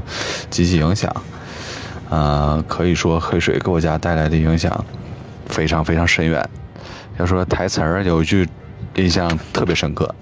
[0.52, 1.12] 积极影响。
[2.12, 4.86] 呃，可以说黑水给我家带来的影响
[5.48, 6.48] 非常非常深远。
[7.18, 8.48] 要说台词儿，有一句
[8.96, 10.14] 印象特别深刻，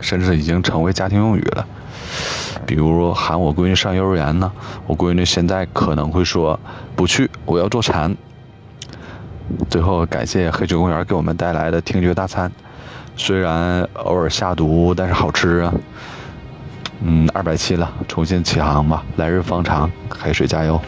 [0.00, 1.66] 甚至已经成为家庭用语了。
[2.66, 4.52] 比如喊我闺女上幼儿园呢，
[4.86, 6.58] 我闺女现在可能会说
[6.94, 8.14] 不去，我要做禅。
[9.68, 12.50] 最后感谢黑水公园给我们带来的听觉大餐，
[13.16, 15.74] 虽然偶尔下毒，但是好吃啊。
[17.02, 20.80] 嗯，二百七了，重新起航吧，来日方长，黑水加油。